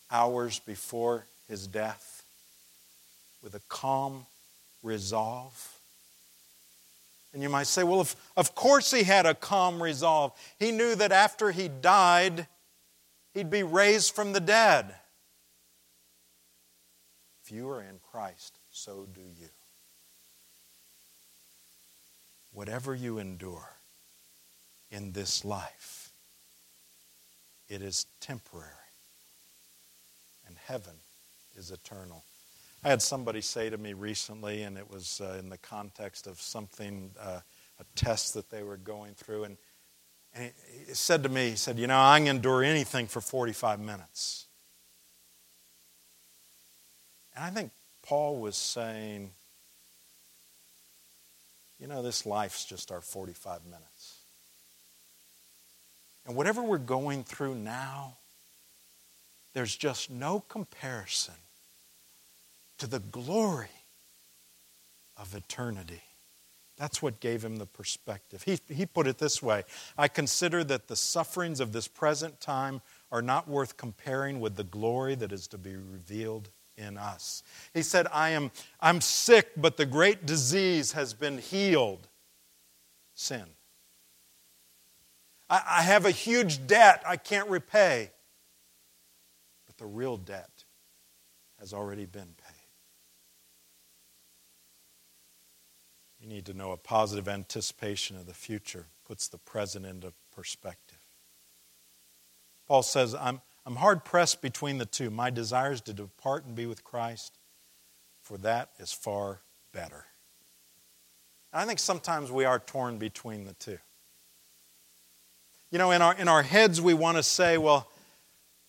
hours 0.09 0.57
before 0.57 1.27
his 1.47 1.67
death 1.67 2.23
with 3.43 3.53
a 3.53 3.61
calm 3.69 4.25
resolve. 4.81 5.77
And 7.31 7.43
you 7.43 7.49
might 7.49 7.67
say, 7.67 7.83
well, 7.83 8.01
if, 8.01 8.15
of 8.37 8.55
course 8.55 8.89
he 8.89 9.03
had 9.03 9.27
a 9.27 9.35
calm 9.35 9.83
resolve. 9.83 10.31
He 10.57 10.71
knew 10.71 10.95
that 10.95 11.11
after 11.11 11.51
he 11.51 11.67
died, 11.67 12.47
he'd 13.35 13.51
be 13.51 13.61
raised 13.61 14.15
from 14.15 14.33
the 14.33 14.39
dead. 14.39 14.95
If 17.49 17.55
you 17.55 17.67
are 17.69 17.81
in 17.81 17.99
Christ, 18.11 18.59
so 18.69 19.07
do 19.11 19.21
you. 19.21 19.47
Whatever 22.53 22.93
you 22.93 23.17
endure 23.17 23.71
in 24.91 25.13
this 25.13 25.43
life, 25.43 26.11
it 27.67 27.81
is 27.81 28.05
temporary, 28.21 28.69
and 30.45 30.57
heaven 30.63 30.93
is 31.57 31.71
eternal. 31.71 32.23
I 32.83 32.89
had 32.89 33.01
somebody 33.01 33.41
say 33.41 33.71
to 33.71 33.79
me 33.79 33.93
recently, 33.93 34.61
and 34.61 34.77
it 34.77 34.87
was 34.87 35.19
uh, 35.19 35.37
in 35.39 35.49
the 35.49 35.57
context 35.57 36.27
of 36.27 36.39
something, 36.39 37.09
uh, 37.19 37.39
a 37.79 37.83
test 37.95 38.35
that 38.35 38.51
they 38.51 38.61
were 38.61 38.77
going 38.77 39.15
through, 39.15 39.45
and, 39.45 39.57
and 40.35 40.51
he, 40.87 40.93
said 40.93 41.23
to 41.23 41.29
me, 41.29 41.49
he 41.49 41.55
said, 41.55 41.79
You 41.79 41.87
know, 41.87 41.99
I 41.99 42.19
can 42.19 42.27
endure 42.27 42.63
anything 42.63 43.07
for 43.07 43.21
45 43.21 43.79
minutes. 43.79 44.45
I 47.41 47.49
think 47.49 47.71
Paul 48.03 48.37
was 48.37 48.55
saying, 48.55 49.31
you 51.79 51.87
know, 51.87 52.01
this 52.01 52.25
life's 52.25 52.65
just 52.65 52.91
our 52.91 53.01
45 53.01 53.65
minutes. 53.65 54.19
And 56.25 56.35
whatever 56.35 56.61
we're 56.61 56.77
going 56.77 57.23
through 57.23 57.55
now, 57.55 58.17
there's 59.53 59.75
just 59.75 60.11
no 60.11 60.41
comparison 60.41 61.35
to 62.77 62.87
the 62.87 62.99
glory 62.99 63.67
of 65.17 65.35
eternity. 65.35 66.01
That's 66.77 67.01
what 67.01 67.19
gave 67.19 67.43
him 67.43 67.57
the 67.57 67.65
perspective. 67.65 68.43
He, 68.43 68.59
he 68.73 68.85
put 68.85 69.05
it 69.05 69.17
this 69.17 69.43
way 69.43 69.63
I 69.97 70.07
consider 70.07 70.63
that 70.65 70.87
the 70.87 70.95
sufferings 70.95 71.59
of 71.59 71.73
this 71.73 71.87
present 71.87 72.39
time 72.39 72.81
are 73.11 73.21
not 73.21 73.47
worth 73.47 73.75
comparing 73.75 74.39
with 74.39 74.55
the 74.55 74.63
glory 74.63 75.15
that 75.15 75.31
is 75.31 75.47
to 75.47 75.57
be 75.57 75.75
revealed 75.75 76.49
in 76.79 76.97
us. 76.97 77.43
He 77.73 77.83
said, 77.83 78.07
I 78.11 78.29
am 78.29 78.51
I'm 78.79 79.01
sick, 79.01 79.49
but 79.57 79.77
the 79.77 79.85
great 79.85 80.25
disease 80.25 80.93
has 80.93 81.13
been 81.13 81.37
healed 81.37 82.07
sin. 83.13 83.45
I, 85.49 85.61
I 85.67 85.81
have 85.81 86.05
a 86.05 86.11
huge 86.11 86.65
debt 86.65 87.03
I 87.05 87.17
can't 87.17 87.49
repay, 87.49 88.11
but 89.67 89.77
the 89.77 89.85
real 89.85 90.17
debt 90.17 90.63
has 91.59 91.73
already 91.73 92.05
been 92.05 92.33
paid. 92.37 92.55
You 96.21 96.27
need 96.27 96.45
to 96.45 96.53
know 96.53 96.71
a 96.71 96.77
positive 96.77 97.27
anticipation 97.27 98.17
of 98.17 98.25
the 98.25 98.33
future 98.33 98.87
puts 99.05 99.27
the 99.27 99.37
present 99.37 99.85
into 99.85 100.13
perspective. 100.35 100.99
Paul 102.67 102.83
says, 102.83 103.15
I'm, 103.15 103.41
I'm 103.69 103.75
hard 103.75 104.03
pressed 104.03 104.41
between 104.41 104.79
the 104.79 104.87
two. 104.87 105.11
My 105.11 105.29
desire 105.29 105.71
is 105.71 105.81
to 105.81 105.93
depart 105.93 106.43
and 106.43 106.55
be 106.55 106.65
with 106.65 106.83
Christ, 106.83 107.37
for 108.23 108.35
that 108.39 108.71
is 108.79 108.91
far 108.91 109.41
better. 109.71 110.05
I 111.53 111.65
think 111.65 111.77
sometimes 111.77 112.31
we 112.31 112.45
are 112.45 112.57
torn 112.57 112.97
between 112.97 113.45
the 113.45 113.53
two. 113.53 113.77
You 115.69 115.77
know, 115.77 115.91
in 115.91 116.01
our, 116.01 116.15
in 116.15 116.27
our 116.27 116.41
heads, 116.41 116.81
we 116.81 116.95
want 116.95 117.17
to 117.17 117.23
say, 117.23 117.59
well, 117.59 117.87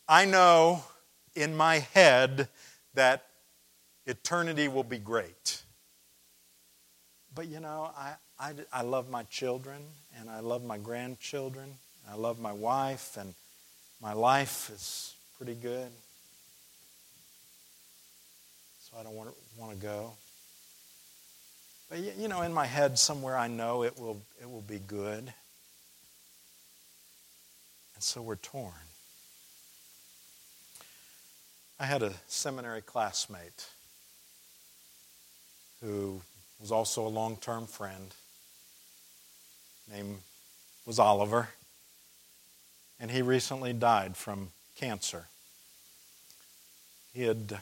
I 0.07 0.27
know 0.27 0.85
in 1.35 1.57
my 1.57 1.79
head 1.79 2.49
that 2.93 3.25
eternity 4.05 4.69
will 4.69 4.85
be 4.85 4.99
great. 4.99 5.63
But 7.35 7.49
you 7.49 7.61
know, 7.61 7.91
I, 7.97 8.17
I, 8.39 8.53
I 8.71 8.83
love 8.83 9.09
my 9.09 9.23
children 9.23 9.81
and 10.19 10.29
I 10.29 10.41
love 10.41 10.63
my 10.63 10.77
grandchildren. 10.77 11.73
I 12.07 12.17
love 12.17 12.39
my 12.39 12.53
wife 12.53 13.17
and 13.19 13.33
my 14.01 14.13
life 14.13 14.71
is 14.73 15.15
pretty 15.37 15.55
good. 15.55 15.91
So 18.81 18.99
I 18.99 19.03
don't 19.03 19.15
want 19.15 19.31
to, 19.31 19.35
want 19.61 19.73
to 19.73 19.79
go. 19.79 20.13
But 21.89 21.99
you 22.19 22.29
know, 22.29 22.43
in 22.43 22.53
my 22.53 22.67
head 22.67 22.99
somewhere 22.99 23.37
I 23.37 23.49
know 23.49 23.83
it 23.83 23.99
will, 23.99 24.23
it 24.41 24.51
will 24.51 24.63
be 24.63 24.79
good. 24.79 25.33
And 27.95 28.03
so 28.03 28.23
we're 28.23 28.37
torn. 28.37 28.73
I 31.79 31.85
had 31.85 32.03
a 32.03 32.13
seminary 32.27 32.83
classmate 32.83 33.67
who 35.83 36.21
was 36.61 36.71
also 36.71 37.07
a 37.07 37.09
long 37.09 37.37
term 37.37 37.67
friend. 37.67 38.15
Name 39.91 40.19
was 40.87 40.99
Oliver. 40.99 41.49
And 43.01 43.11
he 43.11 43.23
recently 43.23 43.73
died 43.73 44.17
from 44.17 44.49
cancer. 44.77 45.27
He 47.15 47.23
had 47.23 47.59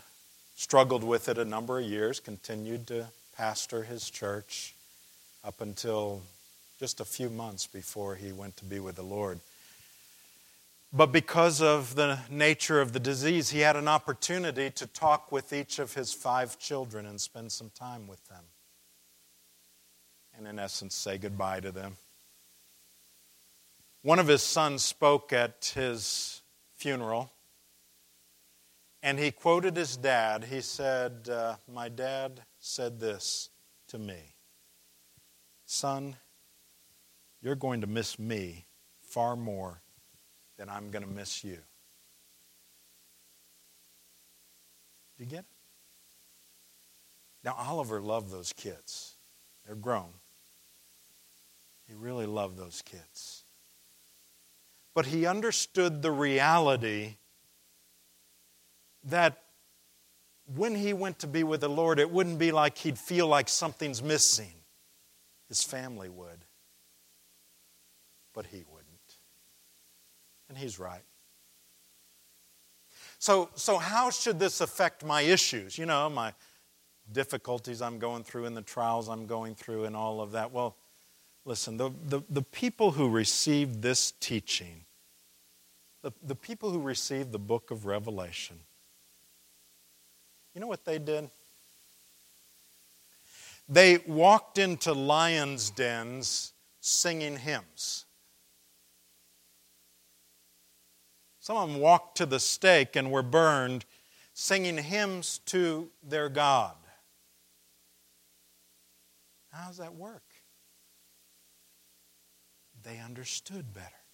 struggled 0.57 1.05
with 1.05 1.29
it 1.29 1.38
a 1.38 1.44
number 1.44 1.79
of 1.79 1.87
years, 1.87 2.20
continued 2.20 2.87
to 2.88 3.07
pastor 3.37 3.85
his 3.85 4.11
church 4.11 4.74
up 5.44 5.61
until 5.61 6.22
just 6.81 7.01
a 7.01 7.05
few 7.05 7.31
months 7.31 7.66
before 7.66 8.16
he 8.16 8.33
went 8.33 8.57
to 8.57 8.64
be 8.64 8.81
with 8.81 8.96
the 8.96 9.03
Lord. 9.03 9.38
But 10.92 11.12
because 11.12 11.62
of 11.62 11.94
the 11.94 12.18
nature 12.31 12.81
of 12.81 12.92
the 12.92 13.01
disease, 13.01 13.51
he 13.51 13.61
had 13.61 13.77
an 13.77 13.88
opportunity 13.88 14.70
to 14.70 14.87
talk 14.87 15.31
with 15.31 15.53
each 15.53 15.79
of 15.79 15.94
his 15.94 16.12
five 16.12 16.59
children 16.59 17.07
and 17.07 17.20
spend 17.20 17.53
some 17.53 17.70
time 17.79 18.09
with 18.09 18.27
them 18.29 18.44
and, 20.38 20.46
in 20.46 20.59
essence, 20.59 20.94
say 20.94 21.18
goodbye 21.18 21.61
to 21.61 21.72
them. 21.72 21.96
One 24.02 24.18
of 24.18 24.28
his 24.28 24.42
sons 24.42 24.84
spoke 24.84 25.32
at 25.32 25.72
his 25.74 26.42
funeral, 26.74 27.32
and 29.02 29.18
he 29.18 29.32
quoted 29.32 29.76
his 29.76 29.96
dad. 29.96 30.44
He 30.44 30.61
said, 30.61 31.28
uh, 31.28 31.56
My 31.72 31.88
dad 31.88 32.42
said 32.61 33.00
this 33.00 33.50
to 33.88 33.98
me 33.98 34.34
Son, 35.66 36.16
you're 37.42 37.56
going 37.56 37.80
to 37.80 37.87
miss 37.87 38.18
me 38.18 38.66
far 39.02 39.34
more 39.34 39.82
than 40.56 40.68
I'm 40.68 40.90
going 40.90 41.04
to 41.04 41.11
miss 41.11 41.42
you. 41.42 41.58
Do 45.16 45.24
you 45.24 45.26
get 45.26 45.40
it? 45.40 45.44
Now, 47.42 47.56
Oliver 47.58 48.00
loved 48.00 48.30
those 48.30 48.52
kids. 48.52 49.16
They're 49.66 49.74
grown. 49.74 50.11
He 51.88 51.94
really 51.94 52.26
loved 52.26 52.56
those 52.56 52.82
kids. 52.82 53.44
But 54.98 55.06
he 55.06 55.26
understood 55.26 56.02
the 56.02 56.11
reality 56.11 57.18
that 59.04 59.44
when 60.56 60.74
he 60.74 60.92
went 60.92 61.20
to 61.20 61.28
be 61.28 61.44
with 61.44 61.61
the 61.61 61.68
Lord, 61.68 62.00
it 62.00 62.11
wouldn't 62.11 62.40
be 62.40 62.50
like 62.50 62.78
he'd 62.78 62.98
feel 62.98 63.28
like 63.28 63.48
something's 63.48 64.02
missing. 64.02 64.50
His 65.46 65.62
family 65.62 66.08
would, 66.08 66.44
but 68.34 68.46
he 68.46 68.64
wouldn't. 68.68 68.88
And 70.48 70.58
he's 70.58 70.80
right. 70.80 71.04
So, 73.20 73.50
so 73.54 73.78
how 73.78 74.11
should 74.11 74.40
this 74.40 74.61
affect 74.61 75.04
my 75.04 75.20
issues? 75.20 75.78
You 75.78 75.87
know, 75.87 76.11
my 76.11 76.34
difficulties 77.12 77.80
I'm 77.80 78.00
going 78.00 78.24
through 78.24 78.46
and 78.46 78.56
the 78.56 78.62
trials 78.62 79.08
I'm 79.08 79.28
going 79.28 79.54
through 79.54 79.84
and 79.84 79.94
all 79.94 80.20
of 80.20 80.32
that. 80.32 80.50
Well, 80.50 80.76
Listen, 81.48 81.78
the, 81.78 81.90
the, 82.04 82.20
the 82.28 82.42
people 82.42 82.90
who 82.90 83.08
received 83.08 83.80
this 83.80 84.12
teaching, 84.20 84.84
the, 86.09 86.29
the 86.29 86.35
people 86.35 86.71
who 86.71 86.81
received 86.81 87.33
the 87.33 87.38
book 87.38 87.71
of 87.71 87.85
Revelation, 87.85 88.59
you 90.55 90.61
know 90.61 90.66
what 90.66 90.85
they 90.85 90.99
did? 90.99 91.31
They 93.68 93.99
walked 94.07 94.57
into 94.57 94.92
lions' 94.92 95.71
dens 95.71 96.55
singing 96.81 97.37
hymns. 97.37 98.07
Some 101.40 101.57
of 101.57 101.68
them 101.68 101.81
walked 101.81 102.16
to 102.18 102.27
the 102.27 102.40
stake 102.40 102.97
and 102.97 103.11
were 103.11 103.23
burned 103.23 103.85
singing 104.33 104.79
hymns 104.79 105.40
to 105.47 105.90
their 106.03 106.29
God. 106.29 106.77
How 109.53 109.68
does 109.68 109.79
that 109.79 109.94
work? 109.94 110.23
they 112.85 112.99
understood 113.01 113.75
better. 113.75 114.08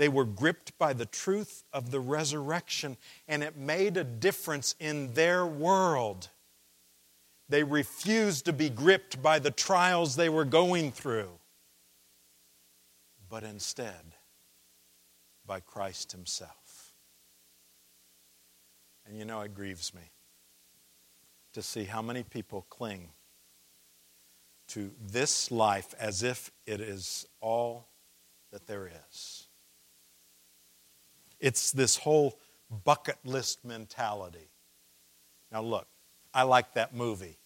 They 0.00 0.08
were 0.08 0.24
gripped 0.24 0.78
by 0.78 0.94
the 0.94 1.04
truth 1.04 1.62
of 1.74 1.90
the 1.90 2.00
resurrection, 2.00 2.96
and 3.28 3.42
it 3.42 3.58
made 3.58 3.98
a 3.98 4.02
difference 4.02 4.74
in 4.80 5.12
their 5.12 5.44
world. 5.44 6.30
They 7.50 7.64
refused 7.64 8.46
to 8.46 8.54
be 8.54 8.70
gripped 8.70 9.22
by 9.22 9.40
the 9.40 9.50
trials 9.50 10.16
they 10.16 10.30
were 10.30 10.46
going 10.46 10.90
through, 10.90 11.28
but 13.28 13.42
instead 13.42 14.14
by 15.44 15.60
Christ 15.60 16.12
Himself. 16.12 16.94
And 19.04 19.18
you 19.18 19.26
know, 19.26 19.42
it 19.42 19.54
grieves 19.54 19.92
me 19.92 20.12
to 21.52 21.60
see 21.60 21.84
how 21.84 22.00
many 22.00 22.22
people 22.22 22.64
cling 22.70 23.10
to 24.68 24.92
this 24.98 25.50
life 25.50 25.94
as 26.00 26.22
if 26.22 26.50
it 26.64 26.80
is 26.80 27.26
all 27.42 27.90
that 28.50 28.66
there 28.66 28.90
is. 29.10 29.48
It's 31.40 31.72
this 31.72 31.96
whole 31.96 32.38
bucket 32.84 33.16
list 33.24 33.64
mentality. 33.64 34.48
Now, 35.50 35.62
look, 35.62 35.86
I 36.32 36.42
like 36.42 36.74
that 36.74 36.94
movie. 36.94 37.38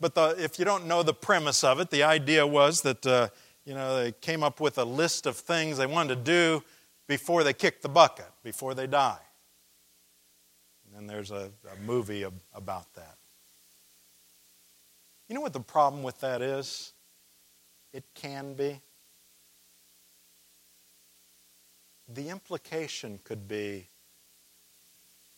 But 0.00 0.14
the, 0.14 0.34
if 0.38 0.58
you 0.58 0.64
don't 0.64 0.86
know 0.86 1.02
the 1.02 1.14
premise 1.14 1.62
of 1.62 1.80
it, 1.80 1.90
the 1.90 2.02
idea 2.02 2.46
was 2.46 2.82
that 2.82 3.06
uh, 3.06 3.28
you 3.64 3.74
know 3.74 4.02
they 4.02 4.12
came 4.12 4.42
up 4.42 4.60
with 4.60 4.78
a 4.78 4.84
list 4.84 5.26
of 5.26 5.36
things 5.36 5.78
they 5.78 5.86
wanted 5.86 6.16
to 6.16 6.20
do 6.22 6.64
before 7.06 7.44
they 7.44 7.52
kicked 7.52 7.82
the 7.82 7.88
bucket, 7.88 8.30
before 8.42 8.74
they 8.74 8.86
die. 8.86 9.20
And 10.96 11.08
there's 11.08 11.30
a, 11.30 11.50
a 11.72 11.82
movie 11.84 12.24
about 12.54 12.92
that. 12.94 13.16
You 15.28 15.34
know 15.34 15.40
what 15.40 15.52
the 15.52 15.60
problem 15.60 16.02
with 16.02 16.20
that 16.20 16.42
is? 16.42 16.92
It 17.92 18.04
can 18.14 18.54
be. 18.54 18.80
The 22.08 22.28
implication 22.28 23.18
could 23.24 23.48
be 23.48 23.86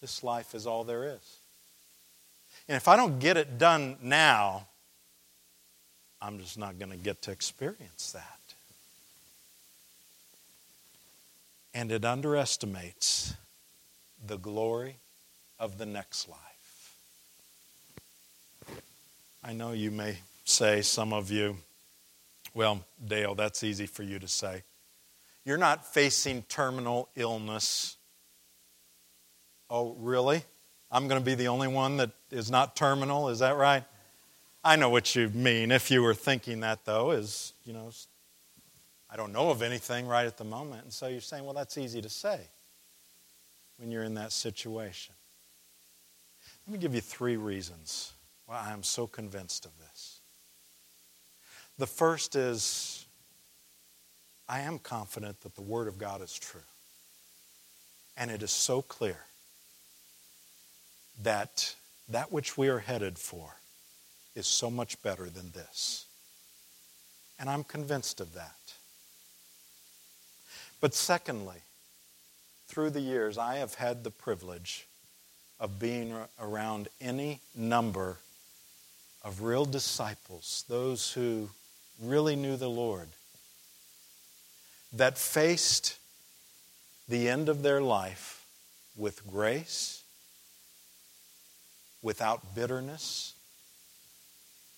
this 0.01 0.23
life 0.23 0.55
is 0.55 0.67
all 0.67 0.85
there 0.85 1.05
is. 1.05 1.37
And 2.69 2.77
if 2.77 2.89
I 2.89 2.97
don't 2.97 3.19
get 3.19 3.37
it 3.37 3.59
done 3.59 3.97
now, 4.03 4.67
I'm 6.21 6.39
just 6.39 6.59
not 6.59 6.79
going 6.79 6.91
to 6.91 6.97
get 6.97 7.23
to 7.23 7.31
experience 7.31 8.13
that. 8.13 8.41
And 11.75 11.93
it 11.93 12.05
underestimates 12.05 13.35
the 14.27 14.39
glory 14.39 14.97
of 15.59 15.79
the 15.79 15.87
next 15.87 16.29
life. 16.29 16.95
I 19.45 19.53
know 19.53 19.73
you 19.73 19.91
may 19.91 20.17
say, 20.45 20.83
some 20.83 21.13
of 21.13 21.31
you, 21.31 21.59
well, 22.55 22.85
Dale, 23.07 23.35
that's 23.35 23.63
easy 23.63 23.87
for 23.87 24.03
you 24.03 24.19
to 24.19 24.27
say. 24.27 24.63
You're 25.47 25.57
not 25.57 25.87
facing 25.87 26.43
terminal 26.43 27.09
illness. 27.15 27.97
Oh, 29.71 29.95
really? 30.01 30.43
I'm 30.91 31.07
going 31.07 31.21
to 31.21 31.25
be 31.25 31.37
the 31.37 31.49
only 31.49 31.69
one 31.69 31.99
that 31.99 32.11
is 32.33 32.51
not 32.51 32.75
terminal, 32.75 33.29
is 33.29 33.39
that 33.39 33.57
right? 33.57 33.85
I 34.65 34.75
know 34.75 34.91
what 34.91 35.15
you 35.15 35.29
mean. 35.29 35.71
If 35.71 35.89
you 35.93 36.03
were 36.03 36.15
thinking 36.15 36.61
that, 36.61 36.85
though, 36.85 37.13
is, 37.13 37.53
you 37.65 37.73
know, 37.73 37.93
I 39.09 39.17
don't 39.17 39.33
know 39.33 39.51
of 39.51 39.63
anything 39.63 40.09
right 40.09 40.27
at 40.27 40.37
the 40.37 40.45
moment. 40.45 40.83
And 40.83 40.93
so 40.93 41.07
you're 41.07 41.21
saying, 41.21 41.45
well, 41.45 41.55
that's 41.55 41.79
easy 41.79 42.03
to 42.03 42.09
say 42.09 42.41
when 43.79 43.93
you're 43.93 44.03
in 44.03 44.15
that 44.15 44.33
situation. 44.33 45.15
Let 46.67 46.73
me 46.73 46.79
give 46.81 46.93
you 46.93 47.01
three 47.01 47.37
reasons 47.37 48.13
why 48.47 48.67
I 48.69 48.73
am 48.73 48.83
so 48.83 49.07
convinced 49.07 49.65
of 49.65 49.71
this. 49.79 50.21
The 51.79 51.87
first 51.87 52.35
is 52.35 53.06
I 54.49 54.61
am 54.61 54.79
confident 54.79 55.41
that 55.43 55.55
the 55.55 55.63
Word 55.63 55.89
of 55.89 55.99
God 55.99 56.23
is 56.23 56.33
true. 56.33 56.61
And 58.17 58.31
it 58.31 58.43
is 58.43 58.51
so 58.51 58.83
clear 58.83 59.19
that 61.23 61.75
that 62.09 62.31
which 62.31 62.57
we 62.57 62.69
are 62.69 62.79
headed 62.79 63.19
for 63.19 63.57
is 64.35 64.47
so 64.47 64.71
much 64.71 65.03
better 65.03 65.29
than 65.29 65.51
this. 65.53 66.07
And 67.39 67.51
I'm 67.51 67.65
convinced 67.65 68.21
of 68.21 68.35
that. 68.35 68.55
But 70.81 70.95
secondly, 70.95 71.57
through 72.69 72.91
the 72.91 73.01
years, 73.01 73.39
I 73.39 73.57
have 73.57 73.75
had 73.75 74.05
the 74.05 74.11
privilege 74.11 74.87
of 75.59 75.79
being 75.79 76.15
around 76.41 76.89
any 77.01 77.41
number 77.55 78.19
of 79.23 79.43
real 79.43 79.65
disciples, 79.65 80.65
those 80.69 81.13
who 81.13 81.49
really 82.01 82.37
knew 82.37 82.57
the 82.57 82.71
Lord, 82.71 83.09
that 84.93 85.19
faced 85.19 85.97
the 87.09 87.29
end 87.29 87.49
of 87.49 87.63
their 87.63 87.81
life 87.81 88.45
with 88.97 89.27
grace, 89.27 90.03
without 92.03 92.55
bitterness, 92.55 93.35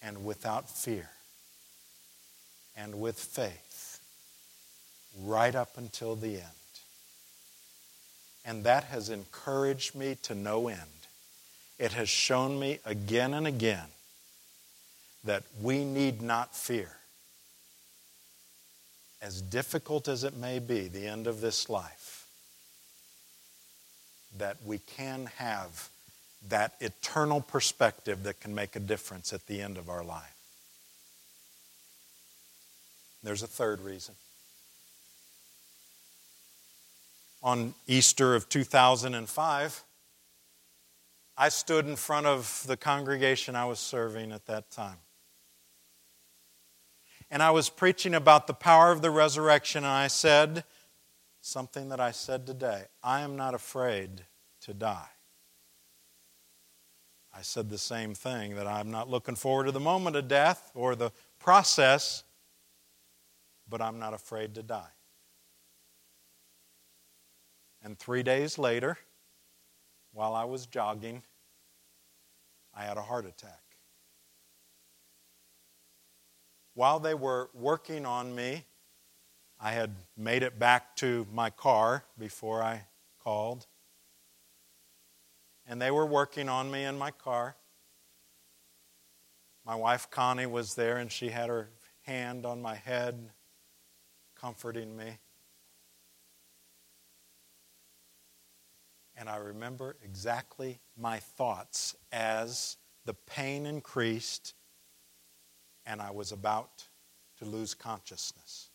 and 0.03 0.25
without 0.25 0.71
fear, 0.71 1.09
and 2.77 3.01
with 3.01 3.19
faith, 3.19 4.01
right 5.23 5.55
up 5.55 5.77
until 5.77 6.15
the 6.15 6.35
end. 6.35 6.45
And 8.45 8.65
that 8.65 8.85
has 8.85 9.11
encouraged 9.11 9.95
me 9.95 10.17
to 10.23 10.35
no 10.35 10.69
end. 10.69 10.81
It 11.79 11.93
has 11.93 12.09
shown 12.09 12.59
me 12.59 12.81
again 12.85 13.35
and 13.35 13.47
again 13.47 13.89
that 15.25 15.45
we 15.61 15.85
need 15.85 16.23
not 16.23 16.55
fear. 16.55 16.98
As 19.21 19.43
difficult 19.43 20.09
as 20.09 20.25
it 20.25 20.37
may 20.37 20.59
be, 20.59 20.89
the 20.89 21.07
end 21.07 21.27
of 21.27 21.41
this 21.41 21.69
life, 21.69 22.27
that 24.37 24.57
we 24.65 24.79
can 24.79 25.27
have 25.37 25.89
that 26.49 26.75
eternal 26.81 27.41
perspective 27.41 28.23
that 28.23 28.41
can 28.41 28.55
make 28.55 28.77
a 28.77 28.81
difference 28.81 29.33
at 29.33 29.47
the 29.47 29.61
end 29.61 29.77
of 29.77 29.89
our 29.89 30.05
life. 30.05 30.35
There's 33.25 33.43
a 33.43 33.49
third 33.49 33.81
reason. 33.81 34.15
on 37.43 37.75
Easter 37.87 38.35
of 38.35 38.49
2005, 38.49 39.85
I 41.37 41.49
stood 41.49 41.87
in 41.87 41.97
front 41.97 42.27
of 42.27 42.65
the 42.67 42.77
congregation 42.77 43.55
I 43.55 43.65
was 43.65 43.79
serving 43.79 44.33
at 44.33 44.47
that 44.47 44.71
time. 44.71 44.97
And 47.31 47.43
I 47.43 47.51
was 47.51 47.69
preaching 47.69 48.15
about 48.15 48.47
the 48.47 48.55
power 48.55 48.91
of 48.91 49.03
the 49.03 49.11
resurrection, 49.11 49.85
and 49.85 49.93
I 49.93 50.07
said 50.07 50.65
something 51.41 51.89
that 51.91 52.01
I 52.01 52.11
said 52.11 52.47
today 52.47 52.85
I 53.03 53.21
am 53.21 53.37
not 53.37 53.55
afraid 53.55 54.23
to 54.63 54.75
die. 54.75 55.09
I 57.35 57.43
said 57.43 57.71
the 57.71 57.79
same 57.79 58.15
thing 58.15 58.57
that 58.57 58.67
I'm 58.67 58.91
not 58.91 59.09
looking 59.09 59.37
forward 59.37 59.65
to 59.65 59.73
the 59.73 59.81
moment 59.81 60.17
of 60.17 60.27
death 60.27 60.73
or 60.75 60.97
the 60.97 61.13
process, 61.39 62.25
but 63.69 63.81
I'm 63.81 63.99
not 63.99 64.15
afraid 64.15 64.55
to 64.57 64.63
die. 64.63 64.91
And 67.83 67.99
three 67.99 68.23
days 68.23 68.59
later, 68.59 68.99
while 70.13 70.35
I 70.35 70.45
was 70.45 70.67
jogging, 70.67 71.23
I 72.75 72.83
had 72.85 72.97
a 72.97 73.03
heart 73.03 73.27
attack. 73.27 73.68
While 76.79 77.01
they 77.01 77.15
were 77.15 77.51
working 77.55 78.07
on 78.07 78.33
me, 78.37 78.65
I 79.59 79.73
had 79.73 79.97
made 80.17 80.45
it 80.45 80.61
back 80.61 80.95
to 80.99 81.27
my 81.33 81.51
car 81.51 82.05
before 82.17 82.63
I 82.63 82.87
called. 83.19 83.67
And 85.67 85.83
they 85.83 85.91
were 85.91 86.07
working 86.07 86.49
on 86.49 86.71
me 86.71 86.85
in 86.85 86.97
my 86.97 87.11
car. 87.11 87.57
My 89.67 89.75
wife 89.75 90.09
Connie 90.09 90.47
was 90.47 90.77
there 90.77 90.99
and 90.99 91.11
she 91.11 91.31
had 91.31 91.49
her 91.49 91.69
hand 92.03 92.47
on 92.47 92.63
my 92.63 92.77
head, 92.77 93.31
comforting 94.37 94.97
me. 94.97 95.19
And 99.17 99.29
I 99.29 99.39
remember 99.39 99.97
exactly 100.05 100.79
my 100.97 101.19
thoughts 101.19 101.97
as 102.13 102.77
the 103.05 103.15
pain 103.15 103.67
increased 103.67 104.55
and 105.89 106.01
I 106.01 106.11
was 106.11 106.31
about 106.33 106.87
to 107.39 107.45
lose 107.45 107.75
consciousness. 107.75 108.71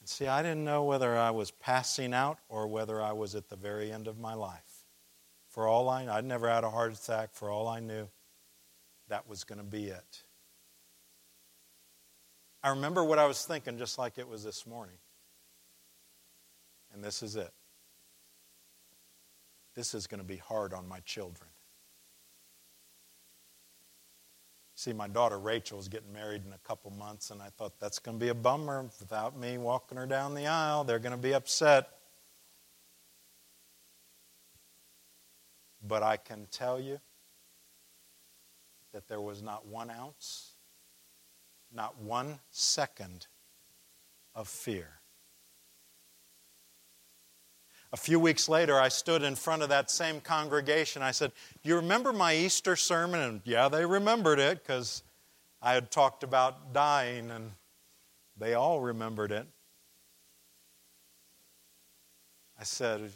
And 0.00 0.08
see, 0.08 0.26
I 0.26 0.42
didn't 0.42 0.64
know 0.64 0.84
whether 0.84 1.16
I 1.16 1.30
was 1.30 1.50
passing 1.50 2.12
out 2.12 2.38
or 2.48 2.66
whether 2.66 3.00
I 3.00 3.12
was 3.12 3.34
at 3.34 3.48
the 3.48 3.56
very 3.56 3.92
end 3.92 4.08
of 4.08 4.18
my 4.18 4.34
life. 4.34 4.86
For 5.48 5.68
all 5.68 5.88
I 5.88 6.06
I'd 6.06 6.24
never 6.24 6.48
had 6.48 6.64
a 6.64 6.70
heart 6.70 6.92
attack. 6.92 7.30
For 7.32 7.50
all 7.50 7.68
I 7.68 7.80
knew, 7.80 8.08
that 9.08 9.28
was 9.28 9.44
going 9.44 9.58
to 9.58 9.64
be 9.64 9.86
it. 9.86 10.22
I 12.62 12.70
remember 12.70 13.04
what 13.04 13.18
I 13.18 13.26
was 13.26 13.44
thinking 13.44 13.78
just 13.78 13.98
like 13.98 14.18
it 14.18 14.26
was 14.26 14.42
this 14.42 14.66
morning. 14.66 14.96
And 16.92 17.04
this 17.04 17.22
is 17.22 17.36
it 17.36 17.52
this 19.74 19.94
is 19.94 20.06
going 20.06 20.20
to 20.20 20.26
be 20.26 20.36
hard 20.36 20.72
on 20.72 20.88
my 20.88 21.00
children. 21.00 21.50
See, 24.76 24.92
my 24.92 25.06
daughter 25.06 25.38
Rachel 25.38 25.78
is 25.78 25.86
getting 25.88 26.12
married 26.12 26.42
in 26.44 26.52
a 26.52 26.58
couple 26.58 26.90
months, 26.90 27.30
and 27.30 27.40
I 27.40 27.48
thought 27.48 27.78
that's 27.78 28.00
going 28.00 28.18
to 28.18 28.24
be 28.24 28.30
a 28.30 28.34
bummer 28.34 28.90
without 28.98 29.38
me 29.38 29.56
walking 29.56 29.96
her 29.96 30.06
down 30.06 30.34
the 30.34 30.48
aisle. 30.48 30.82
They're 30.82 30.98
going 30.98 31.12
to 31.12 31.16
be 31.16 31.32
upset. 31.32 31.88
But 35.86 36.02
I 36.02 36.16
can 36.16 36.48
tell 36.50 36.80
you 36.80 37.00
that 38.92 39.06
there 39.06 39.20
was 39.20 39.42
not 39.42 39.66
one 39.66 39.90
ounce, 39.90 40.54
not 41.72 41.98
one 41.98 42.40
second 42.50 43.26
of 44.34 44.48
fear 44.48 45.00
a 47.94 47.96
few 47.96 48.18
weeks 48.18 48.48
later, 48.48 48.76
I 48.80 48.88
stood 48.88 49.22
in 49.22 49.36
front 49.36 49.62
of 49.62 49.68
that 49.68 49.88
same 49.88 50.20
congregation. 50.20 51.00
I 51.00 51.12
said, 51.12 51.30
Do 51.62 51.68
you 51.68 51.76
remember 51.76 52.12
my 52.12 52.34
Easter 52.34 52.74
sermon? 52.74 53.20
And 53.20 53.40
yeah, 53.44 53.68
they 53.68 53.86
remembered 53.86 54.40
it 54.40 54.60
because 54.60 55.04
I 55.62 55.74
had 55.74 55.92
talked 55.92 56.24
about 56.24 56.72
dying, 56.72 57.30
and 57.30 57.52
they 58.36 58.54
all 58.54 58.80
remembered 58.80 59.30
it. 59.30 59.46
I 62.58 62.64
said, 62.64 63.12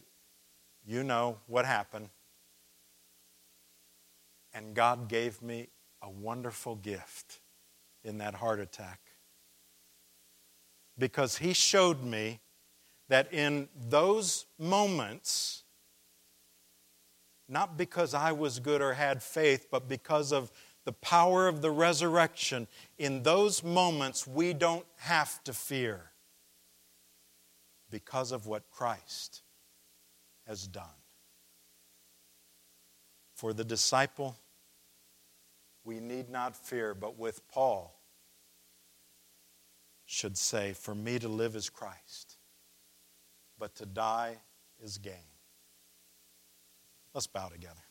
You 0.87 1.03
know 1.03 1.38
what 1.49 1.67
happened. 1.67 2.11
And 4.55 4.75
God 4.75 5.09
gave 5.09 5.43
me 5.43 5.71
a 6.03 6.09
wonderful 6.09 6.77
gift 6.77 7.41
in 8.05 8.19
that 8.19 8.37
heart 8.37 8.61
attack. 8.61 9.01
Because 10.97 11.38
He 11.38 11.53
showed 11.53 12.05
me 12.05 12.38
that 13.09 13.33
in 13.33 13.69
those 13.88 14.46
moments, 14.59 15.65
not 17.48 17.77
because 17.77 18.13
I 18.15 18.33
was 18.33 18.59
good 18.61 18.83
or 18.83 18.92
had 18.92 19.23
faith, 19.23 19.69
but 19.71 19.88
because 19.88 20.33
of 20.33 20.52
the 20.85 20.92
power 20.92 21.48
of 21.48 21.63
the 21.63 21.71
resurrection, 21.71 22.67
in 22.98 23.23
those 23.23 23.65
moments 23.65 24.27
we 24.27 24.52
don't 24.52 24.87
have 24.96 25.42
to 25.44 25.52
fear 25.52 26.13
because 27.90 28.33
of 28.33 28.46
what 28.46 28.71
Christ 28.71 29.42
has 30.46 30.67
done. 30.67 30.85
For 33.35 33.52
the 33.52 33.65
disciple, 33.65 34.37
we 35.85 36.00
need 36.00 36.29
not 36.29 36.56
fear, 36.56 36.92
but 36.92 37.19
with 37.19 37.46
Paul, 37.48 37.94
should 40.04 40.37
say, 40.37 40.73
For 40.73 40.94
me 40.94 41.19
to 41.19 41.29
live 41.29 41.54
is 41.54 41.71
Christ 41.71 42.27
but 43.59 43.75
to 43.77 43.87
die 43.87 44.37
is 44.83 44.98
gain. 44.98 45.29
Let's 47.15 47.27
bow 47.27 47.48
together. 47.48 47.88